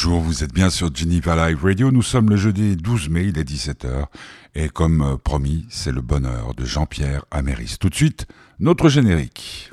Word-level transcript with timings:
Bonjour, 0.00 0.20
vous 0.20 0.44
êtes 0.44 0.54
bien 0.54 0.70
sur 0.70 0.94
Geneva 0.94 1.48
Live 1.48 1.64
Radio. 1.64 1.90
Nous 1.90 2.02
sommes 2.02 2.30
le 2.30 2.36
jeudi 2.36 2.76
12 2.76 3.08
mai, 3.08 3.24
il 3.24 3.36
est 3.36 3.42
17h. 3.42 4.04
Et 4.54 4.68
comme 4.68 5.02
euh, 5.02 5.16
promis, 5.16 5.66
c'est 5.70 5.90
le 5.90 6.00
bonheur 6.00 6.54
de 6.54 6.64
Jean-Pierre 6.64 7.24
Améris. 7.32 7.78
Tout 7.80 7.88
de 7.88 7.96
suite, 7.96 8.28
notre 8.60 8.88
générique. 8.88 9.72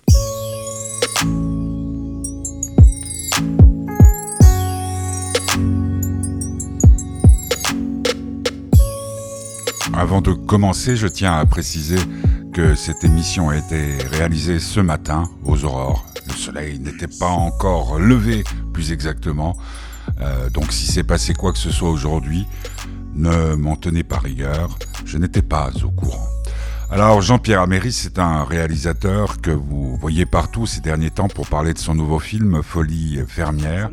Avant 9.94 10.21
de 10.21 10.31
commencer, 10.31 10.96
je 10.96 11.05
tiens 11.05 11.37
à 11.37 11.46
préciser 11.46 11.99
que 12.51 12.73
cette 12.73 13.03
émission 13.03 13.49
a 13.49 13.57
été 13.57 13.97
réalisée 14.10 14.57
ce 14.57 14.79
matin 14.79 15.29
aux 15.44 15.65
aurores. 15.65 16.03
Le 16.27 16.34
soleil 16.34 16.80
n'était 16.80 17.16
pas 17.20 17.30
encore 17.30 17.99
levé, 17.99 18.44
plus 18.73 18.91
exactement. 18.91 19.55
Euh, 20.21 20.49
donc 20.49 20.71
si 20.71 20.88
c'est 20.88 21.03
passé 21.03 21.34
quoi 21.34 21.52
que 21.52 21.57
ce 21.57 21.71
soit 21.71 21.89
aujourd'hui, 21.89 22.45
ne 23.13 23.55
m'en 23.55 23.75
tenez 23.75 24.03
pas 24.03 24.19
rigueur, 24.19 24.77
je 25.05 25.17
n'étais 25.17 25.41
pas 25.41 25.71
au 25.83 25.91
courant. 25.91 26.27
Alors 26.91 27.21
Jean-Pierre 27.21 27.61
Améris, 27.61 27.93
c'est 27.93 28.20
un 28.20 28.43
réalisateur 28.43 29.41
que 29.41 29.51
vous 29.51 29.97
voyez 29.97 30.25
partout 30.25 30.65
ces 30.65 30.81
derniers 30.81 31.09
temps 31.09 31.27
pour 31.27 31.47
parler 31.47 31.73
de 31.73 31.79
son 31.79 31.95
nouveau 31.95 32.20
film 32.20 32.61
Folie 32.61 33.20
fermière. 33.27 33.89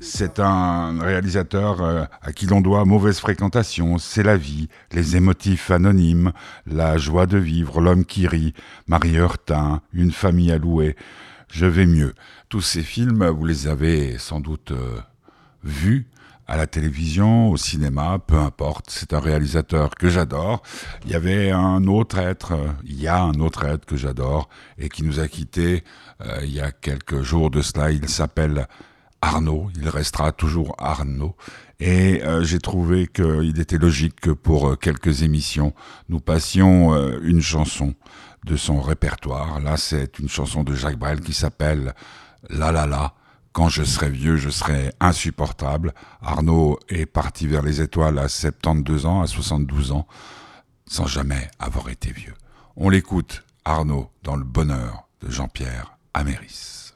C'est 0.00 0.40
un 0.40 1.00
réalisateur 1.00 1.80
euh, 1.80 2.04
à 2.22 2.32
qui 2.32 2.46
l'on 2.46 2.60
doit 2.60 2.84
mauvaise 2.84 3.20
fréquentation, 3.20 3.98
c'est 3.98 4.24
la 4.24 4.36
vie, 4.36 4.68
les 4.90 5.14
émotifs 5.14 5.70
anonymes, 5.70 6.32
la 6.66 6.98
joie 6.98 7.26
de 7.26 7.38
vivre, 7.38 7.80
l'homme 7.80 8.04
qui 8.04 8.26
rit, 8.26 8.52
Marie 8.88 9.16
Heurtin, 9.16 9.80
une 9.92 10.10
famille 10.10 10.50
à 10.50 10.58
louer. 10.58 10.96
Je 11.52 11.66
vais 11.66 11.86
mieux. 11.86 12.14
Tous 12.48 12.62
ces 12.62 12.82
films, 12.82 13.24
vous 13.28 13.44
les 13.44 13.68
avez 13.68 14.18
sans 14.18 14.40
doute 14.40 14.72
euh, 15.64 15.68
vus 15.68 16.08
à 16.46 16.56
la 16.56 16.66
télévision, 16.66 17.50
au 17.50 17.56
cinéma, 17.56 18.18
peu 18.18 18.36
importe. 18.36 18.86
C'est 18.90 19.14
un 19.14 19.20
réalisateur 19.20 19.90
que 19.90 20.08
j'adore. 20.08 20.62
Il 21.04 21.12
y 21.12 21.14
avait 21.14 21.50
un 21.50 21.86
autre 21.86 22.18
être, 22.18 22.52
euh, 22.52 22.68
il 22.84 23.00
y 23.00 23.08
a 23.08 23.22
un 23.22 23.34
autre 23.34 23.64
être 23.64 23.86
que 23.86 23.96
j'adore 23.96 24.48
et 24.78 24.88
qui 24.88 25.02
nous 25.04 25.20
a 25.20 25.28
quittés 25.28 25.84
il 26.42 26.52
y 26.52 26.60
a 26.60 26.70
quelques 26.70 27.22
jours 27.22 27.50
de 27.50 27.62
cela. 27.62 27.90
Il 27.90 28.08
s'appelle 28.08 28.68
Arnaud, 29.22 29.70
il 29.76 29.88
restera 29.88 30.32
toujours 30.32 30.74
Arnaud. 30.78 31.36
Et 31.78 32.22
euh, 32.22 32.44
j'ai 32.44 32.60
trouvé 32.60 33.08
qu'il 33.08 33.58
était 33.58 33.78
logique 33.78 34.20
que 34.20 34.30
pour 34.30 34.68
euh, 34.68 34.76
quelques 34.76 35.22
émissions, 35.22 35.72
nous 36.08 36.20
passions 36.20 36.94
euh, 36.94 37.18
une 37.22 37.40
chanson 37.40 37.94
de 38.44 38.56
son 38.56 38.80
répertoire. 38.80 39.58
Là, 39.58 39.76
c'est 39.76 40.20
une 40.20 40.28
chanson 40.28 40.62
de 40.62 40.74
Jacques 40.74 40.98
Brel 40.98 41.20
qui 41.20 41.32
s'appelle 41.32 41.94
La 42.50 42.70
La 42.70 42.86
La. 42.86 43.14
Quand 43.52 43.68
je 43.68 43.84
serai 43.84 44.08
vieux, 44.08 44.38
je 44.38 44.48
serai 44.48 44.94
insupportable. 44.98 45.92
Arnaud 46.22 46.78
est 46.88 47.04
parti 47.04 47.46
vers 47.46 47.62
les 47.62 47.82
étoiles 47.82 48.18
à 48.18 48.28
72 48.28 49.04
ans, 49.04 49.20
à 49.20 49.26
72 49.26 49.92
ans, 49.92 50.06
sans 50.86 51.06
jamais 51.06 51.50
avoir 51.58 51.90
été 51.90 52.12
vieux. 52.12 52.34
On 52.76 52.88
l'écoute, 52.88 53.44
Arnaud, 53.66 54.10
dans 54.22 54.36
le 54.36 54.44
bonheur 54.44 55.06
de 55.20 55.30
Jean-Pierre 55.30 55.98
Améris. 56.14 56.94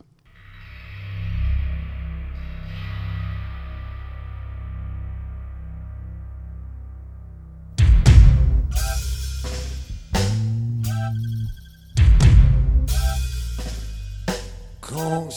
Quand 14.81 15.31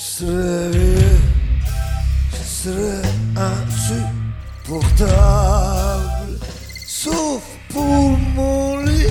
serai 2.63 2.71
je 2.71 2.71
serai 2.71 3.01
insupportable, 4.67 6.39
sauf 6.85 7.43
pour 7.69 8.17
mon 8.35 8.77
lit 8.83 9.07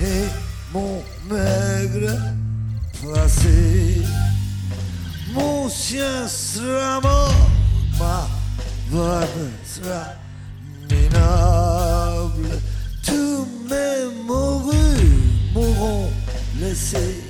et 0.00 0.28
mon 0.72 1.02
maigre 1.30 2.18
passé. 3.02 4.02
Mon 5.32 5.68
chien 5.68 6.28
sera 6.28 7.00
mort, 7.00 7.50
ma 7.98 8.28
femme 8.90 9.52
sera 9.64 10.04
minable. 10.90 12.60
Tous 13.04 13.46
mes 13.70 14.04
mourus 14.26 15.00
m'auront 15.54 16.10
laissé 16.60 17.22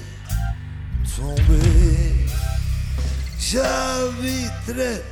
tomber 1.16 2.22
j'habiterai 3.52 5.02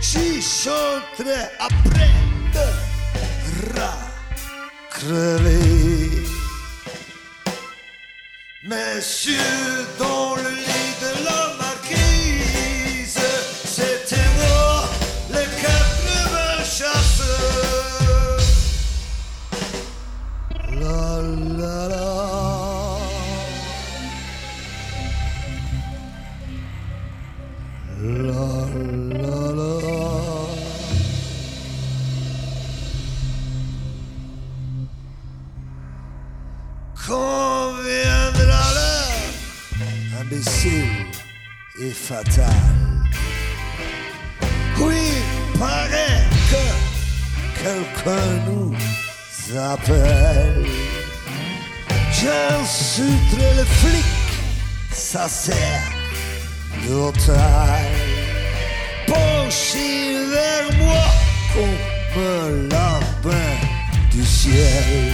J'y 0.00 0.42
chanterai 0.42 1.42
après 1.58 2.10
de 2.54 2.66
crever. 4.90 6.24
Messieurs, 8.64 9.86
dans 9.98 10.34
le 10.36 10.50
lit 10.50 10.75
appelle. 49.76 50.66
J'insulterai 52.12 53.54
le 53.56 53.64
flic 53.64 54.16
ça 54.96 55.28
sert 55.28 55.92
de 56.84 57.12
taille. 57.26 57.86
Penché 59.06 60.14
vers 60.34 60.78
moi 60.78 61.04
comme 61.54 62.22
un 62.22 62.68
lapin 62.68 63.52
du 64.10 64.24
ciel. 64.24 65.12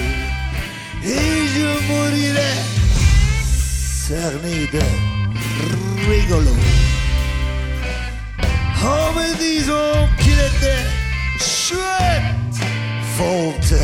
Et 1.04 1.46
je 1.54 1.68
mourirai 1.88 2.54
cerné 4.06 4.66
de 4.72 4.82
rigolo. 6.08 6.56
En 8.82 9.12
me 9.12 9.28
disant 9.38 10.08
qu'il 10.18 10.38
était 10.50 10.86
chouette, 11.38 12.41
Voltaire. 13.16 13.80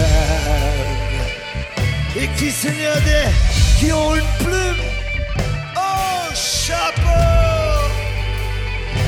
Et 2.16 2.28
qui 2.36 2.50
signalait 2.50 3.30
qui 3.78 3.92
ont 3.92 4.14
une 4.14 4.30
plume 4.44 4.82
au 5.76 6.34
chapeau. 6.34 6.98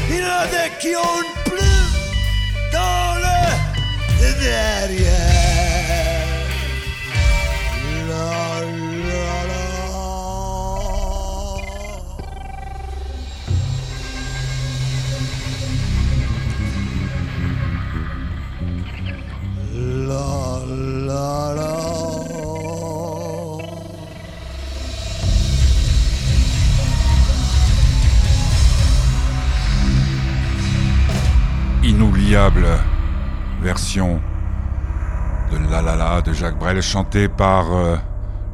Il 0.09 0.17
y 0.17 0.23
en 0.23 0.27
a 0.27 0.47
des 0.47 0.71
qui 0.81 0.95
ont 0.97 1.23
une 1.25 1.51
plume 1.51 1.93
dans 2.73 3.15
le 3.17 4.41
derrière. 4.41 5.30
Inoubliable 31.83 32.67
version 33.63 34.21
de 35.51 35.71
La 35.71 35.83
La 35.83 35.97
La 35.97 36.21
de 36.23 36.33
Jacques 36.33 36.59
Brel 36.59 36.81
chantée 36.81 37.29
par 37.29 37.73
euh, 37.73 37.97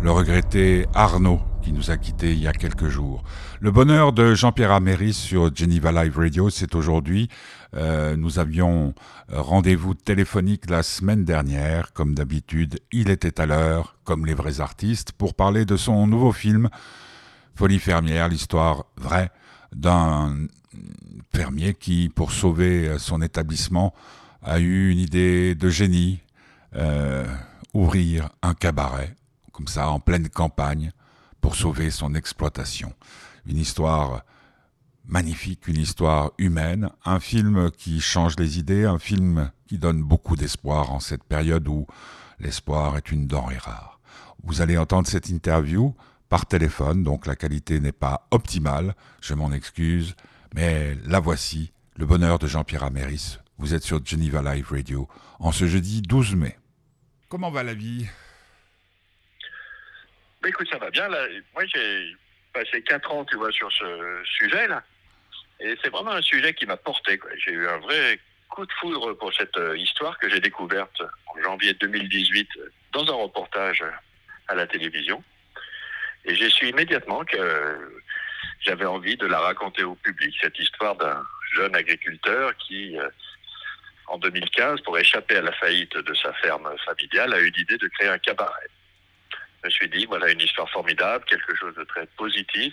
le 0.03 0.11
regretté 0.11 0.87
Arnaud 0.95 1.41
qui 1.67 1.73
nous 1.73 1.91
a 1.91 1.97
quittés 1.97 2.33
il 2.33 2.39
y 2.39 2.47
a 2.47 2.53
quelques 2.53 2.87
jours. 2.87 3.25
Le 3.59 3.73
bonheur 3.73 4.13
de 4.13 4.35
Jean-Pierre 4.35 4.71
Améris 4.71 5.15
sur 5.15 5.53
Geneva 5.53 5.91
Live 5.91 6.17
Radio, 6.17 6.49
c'est 6.49 6.77
aujourd'hui. 6.77 7.29
Euh, 7.75 8.15
nous 8.15 8.39
avions 8.39 8.95
rendez-vous 9.29 9.95
téléphonique 9.95 10.71
la 10.71 10.85
semaine 10.85 11.25
dernière, 11.25 11.93
comme 11.93 12.15
d'habitude. 12.15 12.79
Il 12.93 13.11
était 13.11 13.41
à 13.41 13.47
l'heure, 13.47 13.97
comme 14.05 14.27
les 14.27 14.35
vrais 14.35 14.61
artistes, 14.61 15.11
pour 15.11 15.35
parler 15.35 15.65
de 15.65 15.77
son 15.77 16.07
nouveau 16.07 16.31
film 16.31 16.69
Folie 17.57 17.81
fermière, 17.81 18.29
l'histoire 18.29 18.85
vraie 18.97 19.33
d'un 19.75 20.47
fermier 21.35 21.75
qui, 21.75 22.09
pour 22.15 22.31
sauver 22.31 22.97
son 22.99 23.21
établissement, 23.23 23.93
a 24.41 24.61
eu 24.61 24.93
une 24.93 25.01
idée 25.01 25.57
de 25.57 25.69
génie, 25.69 26.21
euh, 26.77 27.27
ouvrir 27.75 28.29
un 28.43 28.55
cabaret, 28.55 29.17
comme 29.51 29.67
ça, 29.67 29.91
en 29.91 29.99
pleine 29.99 30.29
campagne, 30.29 30.93
pour 31.41 31.57
sauver 31.57 31.91
son 31.91 32.15
exploitation. 32.15 32.93
Une 33.47 33.59
histoire 33.59 34.23
magnifique, 35.07 35.69
une 35.69 35.81
histoire 35.81 36.33
humaine, 36.39 36.91
un 37.05 37.21
film 37.21 37.71
qui 37.71 38.01
change 38.01 38.37
les 38.39 38.59
idées, 38.59 38.85
un 38.85 38.99
film 38.99 39.51
qui 39.67 39.79
donne 39.79 40.03
beaucoup 40.03 40.37
d'espoir 40.37 40.93
en 40.93 41.01
cette 41.01 41.25
période 41.25 41.69
où 41.69 41.87
l'espoir 42.39 42.97
est 42.97 43.11
une 43.11 43.27
denrée 43.27 43.59
rare. 43.59 44.01
Vous 44.43 44.61
allez 44.61 44.79
entendre 44.79 45.09
cette 45.09 45.29
interview 45.29 45.95
par 46.29 46.47
téléphone, 46.47 47.03
donc 47.03 47.27
la 47.27 47.37
qualité 47.37 47.81
n'est 47.81 47.93
pas 47.93 48.27
optimale, 48.31 48.95
je 49.21 49.35
m'en 49.35 49.53
excuse, 49.53 50.15
mais 50.55 50.97
la 51.07 51.21
voici, 51.21 51.73
le 51.97 52.07
bonheur 52.07 52.39
de 52.39 52.47
Jean-Pierre 52.47 52.85
Améris. 52.85 53.39
Vous 53.59 53.75
êtes 53.75 53.85
sur 53.85 54.05
Geneva 54.05 54.43
Live 54.55 54.69
Radio 54.71 55.09
en 55.39 55.53
ce 55.53 55.67
jeudi 55.67 56.03
12 56.03 56.35
mai. 56.37 56.59
Comment 57.29 57.51
va 57.51 57.63
la 57.63 57.75
vie? 57.75 58.07
Bah, 60.47 60.51
écoute, 60.51 60.69
ça 60.71 60.79
va 60.79 60.91
bien. 60.91 61.09
Là. 61.09 61.27
Moi, 61.55 61.65
j'ai 61.67 62.17
passé 62.53 62.81
4 62.81 63.11
ans, 63.11 63.25
tu 63.25 63.35
vois, 63.35 63.51
sur 63.51 63.69
ce 63.73 64.23
sujet-là. 64.39 64.81
Et 65.59 65.75
c'est 65.83 65.91
vraiment 65.91 66.13
un 66.13 66.23
sujet 66.23 66.55
qui 66.55 66.67
m'a 66.67 66.77
porté. 66.77 67.19
J'ai 67.45 67.51
eu 67.51 67.67
un 67.67 67.79
vrai 67.79 68.21
coup 68.49 68.65
de 68.65 68.71
foudre 68.75 69.15
pour 69.15 69.35
cette 69.35 69.57
euh, 69.57 69.77
histoire 69.77 70.17
que 70.21 70.29
j'ai 70.29 70.39
découverte 70.39 71.03
en 71.03 71.43
janvier 71.43 71.75
2018 71.75 72.49
euh, 72.59 72.69
dans 72.93 73.05
un 73.09 73.23
reportage 73.25 73.83
à 74.47 74.55
la 74.55 74.69
télévision. 74.69 75.21
Et 76.25 76.37
j'ai 76.37 76.49
su 76.49 76.69
immédiatement 76.69 77.25
que 77.25 77.37
euh, 77.37 78.01
j'avais 78.61 78.87
envie 78.87 79.17
de 79.17 79.27
la 79.27 79.41
raconter 79.41 79.83
au 79.83 79.97
public, 79.97 80.33
cette 80.41 80.61
histoire 80.61 80.95
d'un 80.95 81.27
jeune 81.57 81.75
agriculteur 81.75 82.57
qui, 82.57 82.97
en 84.07 84.19
2015, 84.19 84.81
pour 84.83 84.97
échapper 84.97 85.39
à 85.39 85.43
la 85.43 85.53
faillite 85.55 85.97
de 85.97 86.15
sa 86.15 86.33
ferme 86.35 86.73
familiale, 86.85 87.35
a 87.35 87.41
eu 87.41 87.51
l'idée 87.51 87.79
de 87.79 87.89
créer 87.89 88.11
un 88.11 88.19
cabaret. 88.19 88.71
Me 89.67 89.71
suis 89.71 89.89
dit, 89.89 90.07
voilà 90.07 90.31
une 90.31 90.41
histoire 90.41 90.71
formidable, 90.71 91.25
quelque 91.25 91.57
chose 91.57 91.75
de 91.75 91.83
très 91.83 92.07
positif 92.17 92.73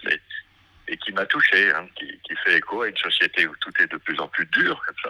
et, 0.87 0.97
qui 0.97 1.11
m'a 1.11 1.25
touché, 1.25 1.73
hein, 1.73 1.87
qui, 1.95 2.35
fait 2.45 2.57
écho 2.57 2.83
à 2.83 2.87
une 2.87 2.97
société 2.97 3.47
où 3.47 3.55
tout 3.61 3.71
est 3.81 3.91
de 3.91 3.97
plus 3.97 4.19
en 4.19 4.27
plus 4.27 4.45
dur 4.47 4.79
comme 4.85 4.95
ça. 5.03 5.09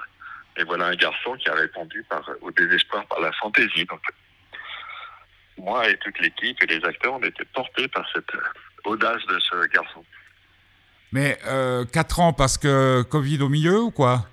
Et 0.56 0.64
voilà 0.64 0.86
un 0.86 0.96
garçon 0.96 1.36
qui 1.36 1.50
a 1.50 1.56
répondu 1.56 2.02
par, 2.08 2.30
au 2.40 2.52
désespoir 2.52 3.06
par 3.08 3.20
la 3.20 3.34
fantaisie. 3.34 3.86
Moi 5.58 5.90
et 5.90 5.98
toute 5.98 6.18
l'équipe 6.20 6.64
et 6.64 6.68
les 6.68 6.86
acteurs, 6.86 7.16
on 7.16 7.24
était 7.24 7.44
portés 7.54 7.90
par 7.90 8.10
cette 8.14 8.34
euh, 8.34 8.42
audace 8.86 9.26
de 9.26 9.38
ce 9.40 9.68
garçon. 9.68 10.06
Mais 11.12 11.38
euh, 11.46 11.84
4 11.84 12.20
ans 12.22 12.32
parce 12.32 12.58
que 12.58 13.02
Covid 13.02 13.42
au 13.42 13.50
milieu 13.50 13.82
ou 13.82 13.92
quoi? 13.92 14.26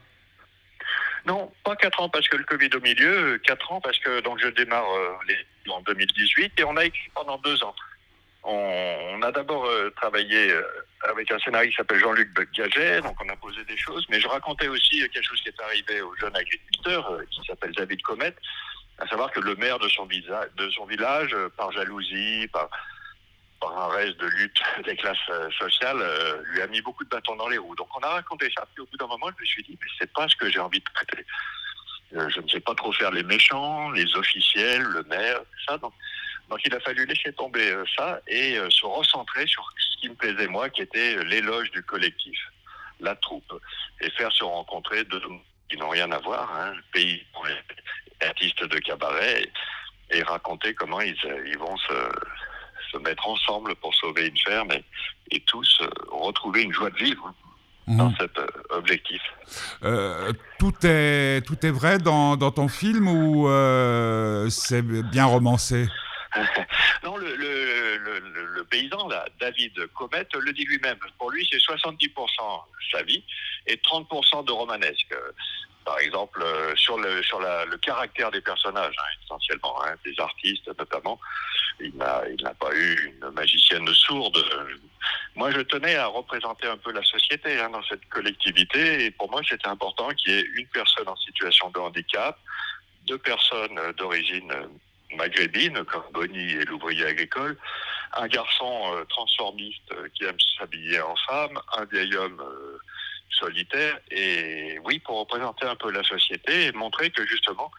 Non, 1.31 1.53
pas 1.63 1.77
4 1.77 2.01
ans 2.01 2.09
parce 2.09 2.29
que 2.29 2.37
le 2.37 2.43
Covid 2.43 2.71
au 2.75 2.81
milieu, 2.81 3.39
4 3.45 3.71
ans 3.71 3.81
parce 3.81 4.01
que 4.01 4.21
donc 4.21 4.41
je 4.41 4.49
démarre 4.49 4.91
euh, 4.93 5.71
en 5.71 5.81
2018 5.83 6.59
et 6.59 6.65
on 6.65 6.77
a 6.77 6.85
écrit 6.85 7.09
pendant 7.15 7.39
2 7.39 7.63
ans. 7.63 7.75
On, 8.43 9.23
a 9.23 9.31
d'abord 9.31 9.65
euh, 9.65 9.91
travaillé 9.91 10.51
euh, 10.51 10.63
avec 11.09 11.31
un 11.31 11.39
scénariste 11.39 11.71
qui 11.71 11.77
s'appelle 11.77 12.01
Jean-Luc 12.01 12.31
Gaget, 12.53 13.03
donc 13.03 13.15
on 13.25 13.29
a 13.29 13.37
posé 13.37 13.63
des 13.63 13.77
choses, 13.77 14.05
mais 14.11 14.19
je 14.19 14.27
racontais 14.27 14.67
aussi 14.67 14.99
quelque 15.09 15.23
chose 15.23 15.41
qui 15.43 15.51
est 15.51 15.61
arrivé 15.63 16.01
au 16.01 16.13
jeune 16.17 16.35
agriculteur 16.35 17.21
qui 17.31 17.41
s'appelle 17.47 17.75
David 17.77 18.03
Comet, 18.03 18.35
à 18.99 19.07
savoir 19.07 19.31
que 19.31 19.39
le 19.39 19.55
maire 19.55 19.79
de 19.79 19.89
son, 19.89 20.07
village, 20.07 21.37
par 21.57 21.71
jalousie, 21.71 22.49
par, 22.53 22.69
par 23.61 23.79
un 23.79 23.89
reste 23.89 24.19
de 24.19 24.27
lutte 24.27 24.61
des 24.85 24.97
classes 24.97 25.19
euh, 25.29 25.51
sociales, 25.53 25.99
euh, 26.01 26.43
lui 26.47 26.63
a 26.63 26.67
mis 26.67 26.81
beaucoup 26.81 27.05
de 27.05 27.09
bâtons 27.09 27.37
dans 27.37 27.49
les 27.49 27.59
roues. 27.59 27.77
Donc 27.77 27.89
on 27.97 28.01
a 28.01 28.09
raconté 28.09 28.51
ça, 28.57 28.67
puis 28.75 28.83
au 28.83 28.87
bout 28.87 28.97
d'un 28.97 29.07
moment, 29.07 29.27
je 29.37 29.43
me 29.43 29.47
suis 29.47 29.63
dit, 29.63 29.79
mais 29.81 29.87
c'est 29.99 30.13
pas 30.13 30.27
ce 30.29 30.37
que 30.37 30.51
j'ai 30.51 30.59
envie 30.59 30.81
de 30.81 30.85
traiter. 30.95 31.27
Euh, 32.15 32.29
je 32.31 32.41
ne 32.41 32.49
sais 32.49 32.61
pas 32.61 32.75
trop 32.75 32.93
faire 32.93 33.11
les 33.11 33.23
méchants, 33.23 33.91
les 33.91 34.17
officiels, 34.17 34.83
le 34.83 35.03
maire, 35.05 35.39
tout 35.39 35.65
ça. 35.69 35.79
Donc, 35.79 35.93
donc 36.49 36.61
il 36.65 36.75
a 36.75 36.81
fallu 36.81 37.07
laisser 37.07 37.33
tomber 37.35 37.73
ça 37.97 38.21
et 38.27 38.57
se 38.71 38.85
recentrer 38.85 39.47
sur 39.47 39.65
ce 39.79 40.01
qui 40.01 40.09
me 40.09 40.17
plaisait 40.17 40.49
moi, 40.49 40.69
qui 40.69 40.83
était 40.83 41.23
l'éloge 41.23 41.71
du 41.71 41.81
collectif, 41.85 42.41
la 42.99 43.15
troupe, 43.15 43.55
et 44.01 44.11
faire 44.11 44.33
se 44.33 44.43
rencontrer 44.43 45.05
deux 45.05 45.23
qui 45.69 45.77
n'ont 45.77 45.91
rien 45.91 46.11
à 46.11 46.19
voir, 46.19 46.51
hein, 46.57 46.73
pays 46.93 47.25
artistes 48.21 48.65
de 48.65 48.79
cabaret, 48.81 49.49
et 50.11 50.25
raconter 50.25 50.75
comment 50.75 51.01
ils 51.01 51.57
vont 51.57 51.77
se, 51.77 52.11
se 52.91 52.99
mettre 52.99 53.27
ensemble 53.29 53.75
pour 53.77 53.95
sauver 53.95 54.27
une 54.29 54.39
ferme 54.39 54.71
et, 54.73 54.85
et 55.31 55.41
tous 55.41 55.79
euh, 55.83 55.89
retrouver 56.11 56.63
une 56.63 56.73
joie 56.73 56.91
de 56.91 56.97
vivre 56.97 57.33
dans 57.87 58.11
Mhm. 58.11 58.17
cet 58.21 58.39
euh, 58.39 58.47
objectif. 58.71 59.21
Euh, 59.83 60.33
tout, 60.61 60.75
est, 60.85 61.45
tout 61.47 61.65
est 61.67 61.71
vrai 61.71 61.99
dans, 61.99 62.37
dans 62.37 62.53
ton 62.53 62.69
film 62.69 63.09
ou 63.09 63.49
euh, 63.49 64.49
c'est 64.51 64.83
bien 64.83 65.25
romancé? 65.25 65.89
Non, 67.03 67.17
le, 67.17 67.35
le, 67.35 67.97
le, 67.97 68.19
le- 68.21 68.45
le 68.47 68.65
paysan, 68.65 69.09
là, 69.09 69.25
David 69.41 69.73
Comet, 69.95 70.27
le 70.39 70.53
dit 70.53 70.65
lui-même. 70.65 70.99
Pour 71.19 71.31
lui, 71.33 71.49
c'est 71.51 71.57
70% 71.59 72.13
sa 72.93 73.03
vie 73.03 73.25
et 73.67 73.75
30% 73.77 74.45
de 74.45 74.53
romanesque. 74.53 75.13
Par 75.85 75.99
exemple, 75.99 76.45
sur 76.77 76.99
le, 76.99 77.23
sur 77.25 77.41
la, 77.41 77.65
le 77.65 77.77
caractère 77.79 78.31
des 78.31 78.43
personnages, 78.43 78.95
hein, 78.99 79.19
essentiellement, 79.25 79.75
hein, 79.83 79.95
des 80.05 80.15
artistes 80.21 80.71
notamment. 80.79 81.19
Il 81.83 81.97
n'a 81.97 82.55
pas 82.55 82.75
eu 82.75 83.13
une 83.13 83.31
magicienne 83.31 83.87
sourde. 83.95 84.45
Moi, 85.35 85.51
je 85.53 85.61
tenais 85.61 85.95
à 85.95 86.07
représenter 86.07 86.67
un 86.67 86.77
peu 86.77 86.93
la 86.93 87.03
société 87.03 87.59
hein, 87.61 87.71
dans 87.71 87.83
cette 87.85 88.07
collectivité. 88.09 89.05
Et 89.05 89.11
pour 89.11 89.31
moi, 89.31 89.41
c'était 89.49 89.69
important 89.69 90.09
qu'il 90.11 90.33
y 90.33 90.39
ait 90.39 90.47
une 90.57 90.67
personne 90.69 91.09
en 91.09 91.17
situation 91.17 91.71
de 91.71 91.79
handicap, 91.79 92.39
deux 93.07 93.19
personnes 93.19 93.79
d'origine 93.97 94.53
maghrébine, 95.17 95.85
comme 95.85 96.05
Bonnie 96.13 96.53
et 96.53 96.65
l'ouvrier 96.65 97.05
agricole, 97.07 97.57
un 98.17 98.29
garçon 98.29 98.95
euh, 98.95 99.05
transformiste 99.05 99.93
euh, 99.93 100.09
qui 100.15 100.25
aime 100.25 100.39
s'habiller 100.59 101.01
en 101.01 101.15
femme, 101.29 101.59
un 101.77 101.85
vieil 101.85 102.15
homme 102.17 102.41
euh, 102.41 102.79
solitaire, 103.31 103.99
et 104.11 104.79
oui, 104.85 104.99
pour 105.01 105.21
représenter 105.21 105.67
un 105.67 105.77
peu 105.77 105.91
la 105.91 106.03
société 106.03 106.67
et 106.67 106.73
montrer 106.73 107.11
que 107.11 107.27
justement, 107.27 107.71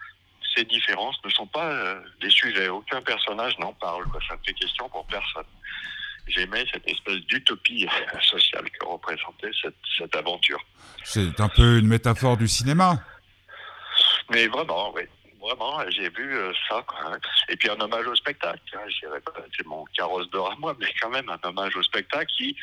ces 0.55 0.65
différences 0.65 1.17
ne 1.23 1.29
sont 1.29 1.47
pas 1.47 1.71
euh, 1.71 2.01
des 2.21 2.29
sujets. 2.29 2.69
Aucun 2.69 3.01
personnage 3.01 3.57
n'en 3.59 3.73
parle, 3.73 4.05
quoi. 4.05 4.19
ça 4.27 4.35
ne 4.35 4.39
fait 4.45 4.53
question 4.53 4.89
pour 4.89 5.05
personne. 5.07 5.45
j'aimais 6.27 6.65
cette 6.71 6.87
espèce 6.87 7.19
d'utopie 7.27 7.87
sociale 8.21 8.69
que 8.69 8.85
représentait 8.85 9.51
cette, 9.61 9.75
cette 9.97 10.15
aventure. 10.15 10.59
C'est 11.03 11.39
un 11.39 11.49
peu 11.49 11.79
une 11.79 11.87
métaphore 11.87 12.37
du 12.37 12.47
cinéma. 12.47 12.99
Mais 14.29 14.47
vraiment, 14.47 14.93
oui. 14.93 15.03
Vraiment, 15.41 15.79
j'ai 15.89 16.09
vu 16.09 16.37
euh, 16.37 16.53
ça. 16.69 16.83
Quoi. 16.87 17.17
Et 17.49 17.55
puis 17.55 17.69
un 17.69 17.79
hommage 17.79 18.05
au 18.05 18.15
spectacle. 18.15 18.61
Hein. 18.75 19.09
C'est 19.57 19.65
mon 19.65 19.83
carrosse 19.85 20.29
d'or 20.29 20.51
à 20.51 20.55
moi, 20.57 20.75
mais 20.79 20.93
quand 21.01 21.09
même 21.09 21.27
un 21.29 21.39
hommage 21.47 21.75
au 21.75 21.81
spectacle 21.81 22.31
qui 22.37 22.55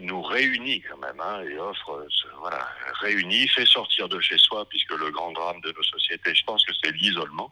nous 0.00 0.22
réunit 0.22 0.82
quand 0.82 0.98
même 0.98 1.20
hein, 1.20 1.42
et 1.42 1.58
offre, 1.58 1.90
euh, 1.90 2.08
voilà, 2.40 2.68
réunit, 3.00 3.48
fait 3.48 3.66
sortir 3.66 4.08
de 4.08 4.20
chez 4.20 4.38
soi, 4.38 4.66
puisque 4.68 4.92
le 4.92 5.10
grand 5.10 5.32
drame 5.32 5.60
de 5.60 5.72
nos 5.72 5.82
sociétés, 5.82 6.34
je 6.34 6.44
pense 6.44 6.64
que 6.64 6.72
c'est 6.82 6.92
l'isolement. 6.92 7.50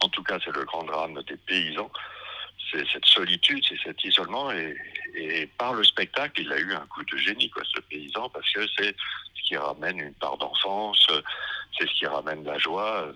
En 0.00 0.08
tout 0.08 0.22
cas, 0.22 0.38
c'est 0.44 0.54
le 0.54 0.64
grand 0.64 0.84
drame 0.84 1.22
des 1.26 1.36
paysans. 1.36 1.90
C'est 2.70 2.86
cette 2.92 3.04
solitude, 3.04 3.62
c'est 3.68 3.78
cet 3.82 4.02
isolement. 4.04 4.50
Et, 4.52 5.46
par 5.58 5.74
le 5.74 5.84
spectacle, 5.84 6.40
il 6.40 6.52
a 6.52 6.58
eu 6.58 6.74
un 6.74 6.86
coup 6.86 7.04
de 7.04 7.16
génie, 7.16 7.48
quoi, 7.50 7.62
ce 7.72 7.80
paysan, 7.82 8.28
parce 8.30 8.50
que 8.52 8.66
c'est 8.76 8.96
ce 9.36 9.42
qui 9.46 9.56
ramène 9.56 10.00
une 10.00 10.14
part 10.14 10.36
d'enfance, 10.38 11.06
c'est 11.78 11.88
ce 11.88 11.94
qui 11.94 12.06
ramène 12.06 12.44
la 12.44 12.58
joie, 12.58 13.12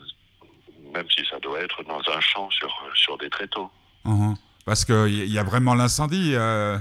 même 0.92 1.10
si 1.10 1.24
ça 1.28 1.40
doit 1.40 1.60
être 1.60 1.82
dans 1.84 2.00
un 2.14 2.20
champ 2.20 2.50
sur, 2.50 2.72
sur 2.94 3.18
des 3.18 3.30
tréteaux. 3.30 3.70
Mhm. 4.04 4.36
Parce 4.64 4.84
qu'il 4.84 5.32
y 5.32 5.38
a 5.38 5.42
vraiment 5.42 5.74
l'incendie. 5.74 6.34
euh, 6.34 6.78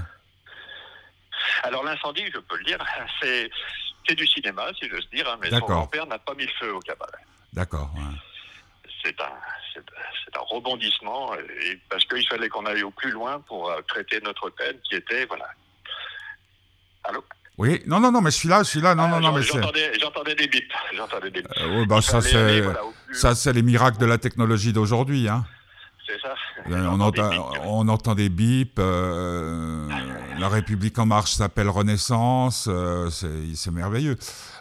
Alors 1.62 1.84
l'incendie, 1.84 2.24
je 2.32 2.38
peux 2.38 2.56
le 2.58 2.64
dire, 2.64 2.78
c'est 3.20 4.14
du 4.14 4.26
cinéma, 4.26 4.66
si 4.80 4.88
j'ose 4.88 5.08
dire, 5.12 5.28
hein, 5.28 5.38
mais 5.40 5.50
son 5.50 5.58
grand-père 5.60 6.06
n'a 6.06 6.18
pas 6.18 6.34
mis 6.34 6.44
le 6.46 6.52
feu 6.58 6.74
au 6.74 6.80
cabaret. 6.80 7.24
D'accord. 7.52 7.90
ouais. 7.96 8.88
C'est 9.04 9.20
un, 9.20 10.40
rebondissement, 10.50 11.34
et, 11.34 11.78
parce 11.90 12.04
qu'il 12.06 12.26
fallait 12.26 12.48
qu'on 12.48 12.64
aille 12.66 12.82
au 12.82 12.90
plus 12.90 13.10
loin 13.10 13.40
pour 13.40 13.70
euh, 13.70 13.80
traiter 13.86 14.18
notre 14.22 14.50
thème, 14.50 14.76
qui 14.88 14.96
était, 14.96 15.24
voilà. 15.26 15.46
Allô? 17.04 17.22
Oui, 17.58 17.82
non, 17.86 18.00
non, 18.00 18.10
non, 18.12 18.20
mais 18.20 18.30
je 18.30 18.36
suis 18.36 18.48
là, 18.48 18.62
je 18.62 18.68
suis 18.68 18.80
là. 18.80 18.94
Non, 18.94 19.04
Ah, 19.04 19.08
non, 19.08 19.20
non, 19.20 19.32
mais 19.32 19.42
j'entendais, 19.42 20.34
des 20.34 20.46
bips, 20.48 20.72
j'entendais 20.94 21.30
des 21.30 21.42
bips. 21.42 21.52
Euh, 21.58 21.84
bah, 21.86 22.00
ça, 22.00 22.20
c'est. 22.20 22.60
voilà, 22.60 22.80
plus- 23.06 23.46
les 23.52 23.62
miracles 23.62 23.98
de 23.98 24.06
la 24.06 24.18
technologie 24.18 24.72
d'aujourd'hui. 24.72 25.28
Hein. 25.28 25.44
c'est 26.06 26.20
ça. 26.20 26.34
Euh, 26.70 26.86
On, 26.90 27.00
entend, 27.00 27.30
bips. 27.30 27.40
on 27.64 27.88
entend 27.88 28.14
des 28.14 28.28
bips. 28.28 28.78
euh, 28.78 29.88
la 30.38 30.48
République 30.48 30.98
en 30.98 31.06
marche 31.06 31.32
s'appelle 31.32 31.68
Renaissance. 31.68 32.66
euh, 32.68 33.10
c'est 33.10 33.70
merveilleux. 33.70 34.16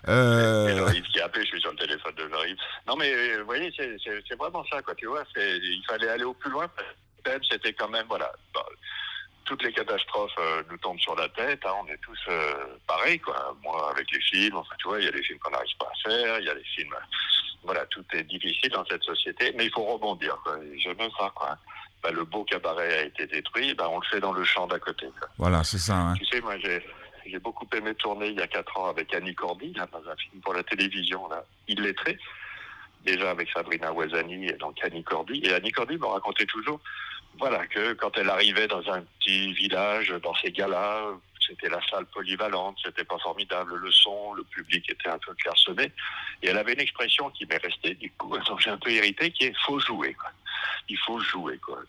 Et 0.07 0.09
Euh, 0.09 0.87
Jean-Yves 0.87 1.03
qui 1.11 1.19
a 1.21 1.25
appelé, 1.25 1.43
je 1.45 1.49
suis 1.49 1.61
sur 1.61 1.71
le 1.71 1.77
téléphone 1.77 2.13
de 2.15 2.29
Jean-Yves. 2.29 2.57
Non, 2.87 2.95
mais 2.95 3.11
euh, 3.13 3.39
vous 3.39 3.45
voyez, 3.45 3.71
c'est- 3.75 4.35
vraiment 4.37 4.63
ça, 4.71 4.81
quoi, 4.81 4.93
tu 4.95 5.07
vois. 5.07 5.23
Il 5.35 5.83
fallait 5.87 6.09
aller 6.09 6.23
au 6.23 6.33
plus 6.33 6.51
loin. 6.51 6.67
C'était 7.51 7.73
quand 7.73 7.89
même, 7.89 8.05
voilà, 8.07 8.31
bah, 8.53 8.65
toutes 9.45 9.61
les 9.63 9.73
catastrophes 9.73 10.31
euh, 10.39 10.63
nous 10.69 10.77
tombent 10.77 10.99
sur 10.99 11.15
la 11.15 11.27
tête. 11.29 11.59
hein, 11.65 11.73
on 11.83 11.87
est 11.87 11.97
tous 12.01 12.19
pareils, 12.87 13.19
quoi. 13.19 13.55
Moi, 13.63 13.91
avec 13.91 14.09
les 14.11 14.21
films, 14.21 14.55
enfin, 14.57 14.75
tu 14.79 14.87
vois, 14.87 14.99
il 14.99 15.05
y 15.05 15.09
a 15.09 15.11
des 15.11 15.23
films 15.23 15.39
qu'on 15.39 15.51
n'arrive 15.51 15.77
pas 15.77 15.87
à 15.87 16.09
faire, 16.09 16.39
il 16.39 16.45
y 16.45 16.49
a 16.49 16.55
des 16.55 16.63
films. 16.75 16.93
Voilà, 17.63 17.85
tout 17.87 18.03
est 18.13 18.23
difficile 18.23 18.69
dans 18.71 18.85
cette 18.85 19.03
société, 19.03 19.53
mais 19.57 19.65
il 19.65 19.71
faut 19.71 19.83
rebondir, 19.83 20.37
quoi. 20.43 20.57
Et 20.63 20.79
J'aime 20.79 20.95
ça, 21.19 21.29
quoi. 21.35 21.57
Bah, 22.03 22.11
le 22.11 22.23
beau 22.25 22.43
cabaret 22.43 22.99
a 22.99 23.03
été 23.03 23.25
détruit, 23.27 23.73
bah, 23.73 23.87
on 23.89 23.99
le 23.99 24.05
fait 24.05 24.19
dans 24.19 24.31
le 24.31 24.43
champ 24.43 24.67
d'à 24.67 24.77
côté, 24.79 25.07
quoi. 25.19 25.27
voilà, 25.37 25.63
c'est 25.63 25.79
ça. 25.79 25.95
hein. 25.95 26.13
Tu 26.13 26.25
sais, 26.25 26.39
moi, 26.41 26.55
j'ai, 26.59 26.81
j'ai 27.25 27.39
beaucoup 27.39 27.67
aimé 27.75 27.95
tourner 27.95 28.27
il 28.27 28.35
y 28.35 28.41
a 28.41 28.47
quatre 28.47 28.77
ans 28.77 28.87
avec 28.89 29.13
Annie 29.15 29.33
Cordy, 29.35 29.73
là, 29.73 29.87
dans 29.91 30.07
un 30.09 30.15
film 30.15 30.39
pour 30.41 30.53
la 30.53 30.63
télévision, 30.63 31.27
là, 31.27 31.43
illettré. 31.67 32.17
Déjà 33.05 33.31
avec 33.31 33.49
Sabrina 33.51 33.91
Ouazani 33.93 34.47
et 34.47 34.53
donc 34.53 34.77
Annie 34.83 35.03
Cordy. 35.03 35.41
Et 35.43 35.53
Annie 35.53 35.71
Cordy 35.71 35.97
me 35.97 36.05
racontait 36.05 36.45
toujours, 36.45 36.79
voilà, 37.39 37.65
que 37.67 37.93
quand 37.93 38.15
elle 38.17 38.29
arrivait 38.29 38.67
dans 38.67 38.87
un 38.91 39.01
petit 39.19 39.53
village, 39.53 40.09
dans 40.23 40.35
ces 40.35 40.51
galas, 40.51 41.01
c'était 41.47 41.69
la 41.69 41.81
salle 41.87 42.05
polyvalente, 42.07 42.77
c'était 42.83 43.03
pas 43.03 43.17
formidable, 43.19 43.75
le 43.75 43.91
son, 43.91 44.33
le 44.33 44.43
public 44.43 44.89
était 44.89 45.09
un 45.09 45.17
peu 45.17 45.33
clairsemé. 45.35 45.91
Et 46.41 46.47
elle 46.47 46.57
avait 46.57 46.73
une 46.73 46.81
expression 46.81 47.29
qui 47.31 47.45
m'est 47.45 47.57
restée, 47.57 47.95
du 47.95 48.11
coup, 48.11 48.37
dont 48.47 48.57
j'ai 48.57 48.69
un 48.69 48.77
peu 48.77 48.91
hérité, 48.91 49.31
qui 49.31 49.45
est 49.45 49.57
faut 49.65 49.79
jouer. 49.79 50.15
Il 50.89 50.97
faut 50.99 51.19
jouer, 51.19 51.57
quoi 51.57 51.81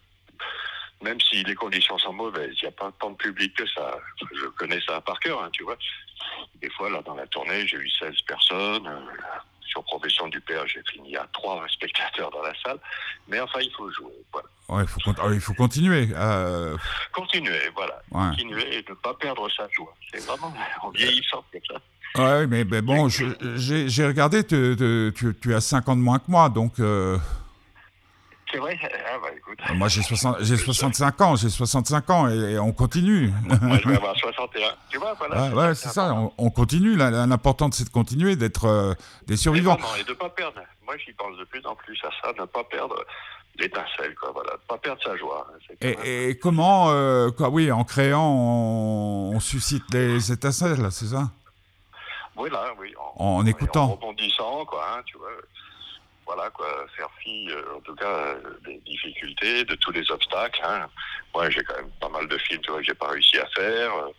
même 1.03 1.21
si 1.21 1.45
les 1.45 1.55
conditions 1.55 1.97
sont 1.99 2.13
mauvaises, 2.13 2.55
il 2.61 2.65
n'y 2.65 2.69
a 2.69 2.73
pas 2.73 2.93
tant 2.99 3.11
de 3.11 3.17
public 3.17 3.55
que 3.55 3.67
ça. 3.67 3.99
Je 4.33 4.47
connais 4.47 4.81
ça 4.81 5.01
par 5.01 5.19
cœur, 5.21 5.43
hein, 5.43 5.49
tu 5.53 5.63
vois. 5.63 5.79
Des 6.57 6.71
fois, 6.71 6.91
là, 6.91 7.03
dans 7.03 7.15
la 7.15 7.27
tournée, 7.29 7.67
j'ai 7.67 7.77
eu 7.77 7.89
16 7.89 8.21
personnes. 8.23 8.87
euh, 8.87 9.01
sur 9.69 9.85
Profession 9.85 10.27
du 10.29 10.41
Père, 10.41 10.67
j'ai 10.67 10.83
fini 10.91 11.17
à 11.17 11.27
3 11.33 11.65
spectateurs 11.69 12.31
dans 12.31 12.43
la 12.43 12.53
salle. 12.65 12.79
Mais 13.29 13.39
enfin, 13.41 13.61
il 13.61 13.71
faut 13.77 13.91
jouer. 13.93 14.13
Voilà. 14.33 14.49
Ouais, 14.69 14.83
il, 14.83 14.89
faut, 14.89 15.01
cont- 15.01 15.15
ah, 15.23 15.29
il 15.33 15.41
faut 15.41 15.55
continuer. 15.55 16.09
euh, 16.15 16.77
Continuer, 17.13 17.61
voilà. 17.75 18.01
ouais. 18.13 18.29
Continuer 18.31 18.77
et 18.79 18.85
ne 18.89 18.95
pas 18.95 19.15
perdre 19.15 19.49
sa 19.51 19.69
joie. 19.71 19.95
C'est 20.13 20.25
vraiment 20.27 20.53
en 20.83 20.91
vieillissant 20.91 21.45
comme 21.53 21.61
ça. 21.69 21.81
Ouais, 22.23 22.47
mais, 22.47 22.65
mais 22.65 22.81
bon, 22.83 23.09
j'ai 23.09 24.07
regardé, 24.07 24.45
tu, 24.45 24.75
tu- 24.79 25.13
tu- 25.15 25.35
tu 25.41 25.55
as 25.55 25.61
5 25.61 25.89
ans 25.89 25.97
de 25.97 26.01
moins 26.01 26.19
que 26.19 26.29
moi, 26.31 26.49
donc 26.49 26.81
euh, 26.81 27.19
C'est 28.51 28.59
vrai? 28.59 28.79
Ah, 28.83 29.19
bah 29.23 29.29
écoute. 29.37 29.59
moi 29.75 29.89
j'ai 29.89 30.03
60 30.03 30.37
j'ai 30.41 30.57
65 30.57 31.21
ans, 31.21 31.37
j'ai 31.37 31.51
65 31.51 32.11
ans 32.11 32.29
et, 32.31 32.53
et 32.53 32.59
on 32.59 32.73
continue. 32.73 33.31
Moi, 33.61 33.79
je 33.83 33.89
vais 33.89 33.97
avoir 33.97 34.17
61. 34.17 34.69
Tu 34.89 34.97
vois, 34.99 35.13
voilà. 35.15 35.49
Ouais, 35.49 35.55
ouais, 35.55 35.75
c'est 35.75 35.89
ça, 35.91 36.15
on, 36.15 36.33
on 36.39 36.51
continue. 36.51 36.97
L'important, 36.97 37.71
c'est 37.73 37.85
de 37.85 37.91
continuer, 37.91 38.37
d'être 38.37 38.65
euh, 38.65 38.95
des 39.27 39.37
survivants. 39.37 39.75
vraiment, 39.75 39.95
et 39.97 40.05
de 40.05 40.09
ne 40.11 40.15
pas 40.15 40.31
perdre. 40.31 40.61
Moi, 40.87 40.95
j'y 41.05 41.13
pense 41.13 41.37
de 41.37 41.45
plus 41.45 41.65
en 41.67 41.75
plus 41.75 41.99
à 42.05 42.09
ça, 42.23 42.33
ne 42.41 42.47
pas 42.47 42.65
perdre 42.65 42.97
l'étincelle, 43.59 44.15
quoi. 44.15 44.31
Voilà, 44.33 44.53
ne 44.53 44.67
pas 44.67 44.79
perdre 44.79 45.03
sa 45.05 45.15
joie. 45.17 45.47
hein, 45.51 45.59
même- 45.83 45.97
Et, 46.05 46.31
et 46.31 46.39
comment, 46.39 46.87
euh, 46.91 47.31
quoi, 47.31 47.51
oui, 47.51 47.71
en 47.71 47.85
créant, 47.85 48.27
on, 48.31 49.33
on 49.37 49.41
suscite 49.41 49.85
les 49.93 50.33
étincelles, 50.33 50.91
c'est 50.91 51.07
ça? 51.09 51.31
Voilà, 52.35 52.73
oui. 52.81 52.95
En 53.17 53.45
écoutant. 53.45 53.85
En 53.85 53.89
rebondissant, 53.95 54.65
quoi, 54.65 54.85
hein, 54.97 55.03
tu 55.05 55.19
vois. 55.19 55.29
Voilà, 56.29 56.51
quoi, 56.51 56.69
faire 56.95 57.09
fi, 57.21 57.49
euh, 57.51 57.77
en 57.77 57.81
tout 57.81 57.95
cas, 57.95 58.05
euh, 58.05 58.37
des 58.67 58.77
difficultés, 58.81 59.65
de 59.65 59.75
tous 59.77 59.93
les 59.93 60.11
obstacles. 60.11 60.61
Hein. 60.63 60.87
Moi, 61.35 61.49
j'ai 61.49 61.65
quand 61.65 61.77
même 61.77 61.91
pas 62.03 62.11
mal 62.11 62.29
de 62.29 62.37
films, 62.37 62.61
tu 62.61 62.71
vois, 62.71 62.81
que 62.81 62.85
j'ai 62.85 62.95
pas 62.95 63.09
réussi 63.09 63.39
à 63.39 63.47
faire. 63.47 63.95
Euh, 63.97 64.11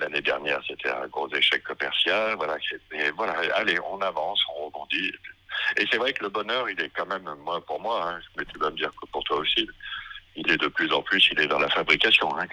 L'année 0.00 0.22
dernière, 0.22 0.60
c'était 0.66 0.88
un 0.88 1.06
gros 1.08 1.28
échec 1.34 1.62
commercial. 1.64 2.34
Voilà, 2.36 2.56
et 2.92 3.10
voilà, 3.10 3.34
allez, 3.56 3.78
on 3.90 4.00
avance, 4.00 4.40
on 4.56 4.66
rebondit. 4.66 5.12
Et 5.76 5.86
c'est 5.90 5.98
vrai 5.98 6.14
que 6.14 6.22
le 6.22 6.30
bonheur, 6.30 6.70
il 6.70 6.80
est 6.80 6.88
quand 6.96 7.04
même, 7.04 7.28
moi, 7.44 7.60
pour 7.66 7.78
moi, 7.78 8.08
hein, 8.08 8.20
mais 8.38 8.44
tu 8.46 8.58
vas 8.58 8.70
me 8.70 8.76
dire 8.76 8.90
que 8.90 9.06
pour 9.10 9.22
toi 9.24 9.36
aussi, 9.38 9.68
il 10.34 10.50
est 10.50 10.56
de 10.56 10.68
plus 10.68 10.90
en 10.92 11.02
plus, 11.02 11.28
il 11.32 11.40
est 11.40 11.48
dans 11.48 11.58
la 11.58 11.68
fabrication, 11.68 12.34
hein, 12.38 12.46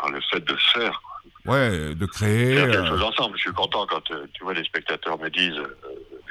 dans 0.00 0.08
le 0.08 0.20
fait 0.30 0.40
de 0.40 0.56
faire. 0.72 1.02
Ouais, 1.44 1.94
de 1.94 2.06
créer. 2.06 2.54
faire 2.54 2.70
quelque 2.70 2.88
chose 2.88 3.02
ensemble. 3.02 3.36
Je 3.36 3.42
suis 3.42 3.52
content 3.52 3.86
quand 3.86 4.02
tu 4.04 4.42
vois 4.42 4.54
les 4.54 4.64
spectateurs 4.64 5.18
me 5.18 5.28
disent 5.28 5.60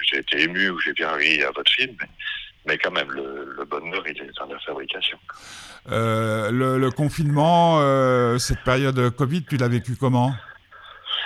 j'ai 0.03 0.17
été 0.19 0.41
ému 0.43 0.69
ou 0.69 0.79
j'ai 0.79 0.93
bien 0.93 1.11
ri 1.13 1.41
à 1.43 1.51
votre 1.51 1.71
film, 1.71 1.95
mais, 1.99 2.07
mais 2.65 2.77
quand 2.77 2.91
même 2.91 3.11
le, 3.11 3.53
le 3.57 3.65
bonheur 3.65 4.03
il 4.07 4.17
est 4.21 4.31
dans 4.37 4.45
la 4.45 4.59
fabrication. 4.59 5.17
euh, 5.91 6.51
le, 6.51 6.77
le 6.77 6.91
confinement, 6.91 7.79
euh, 7.81 8.37
cette 8.37 8.63
période 8.63 9.09
Covid, 9.15 9.43
tu 9.45 9.57
l'as 9.57 9.67
vécu 9.67 9.95
comment? 9.95 10.33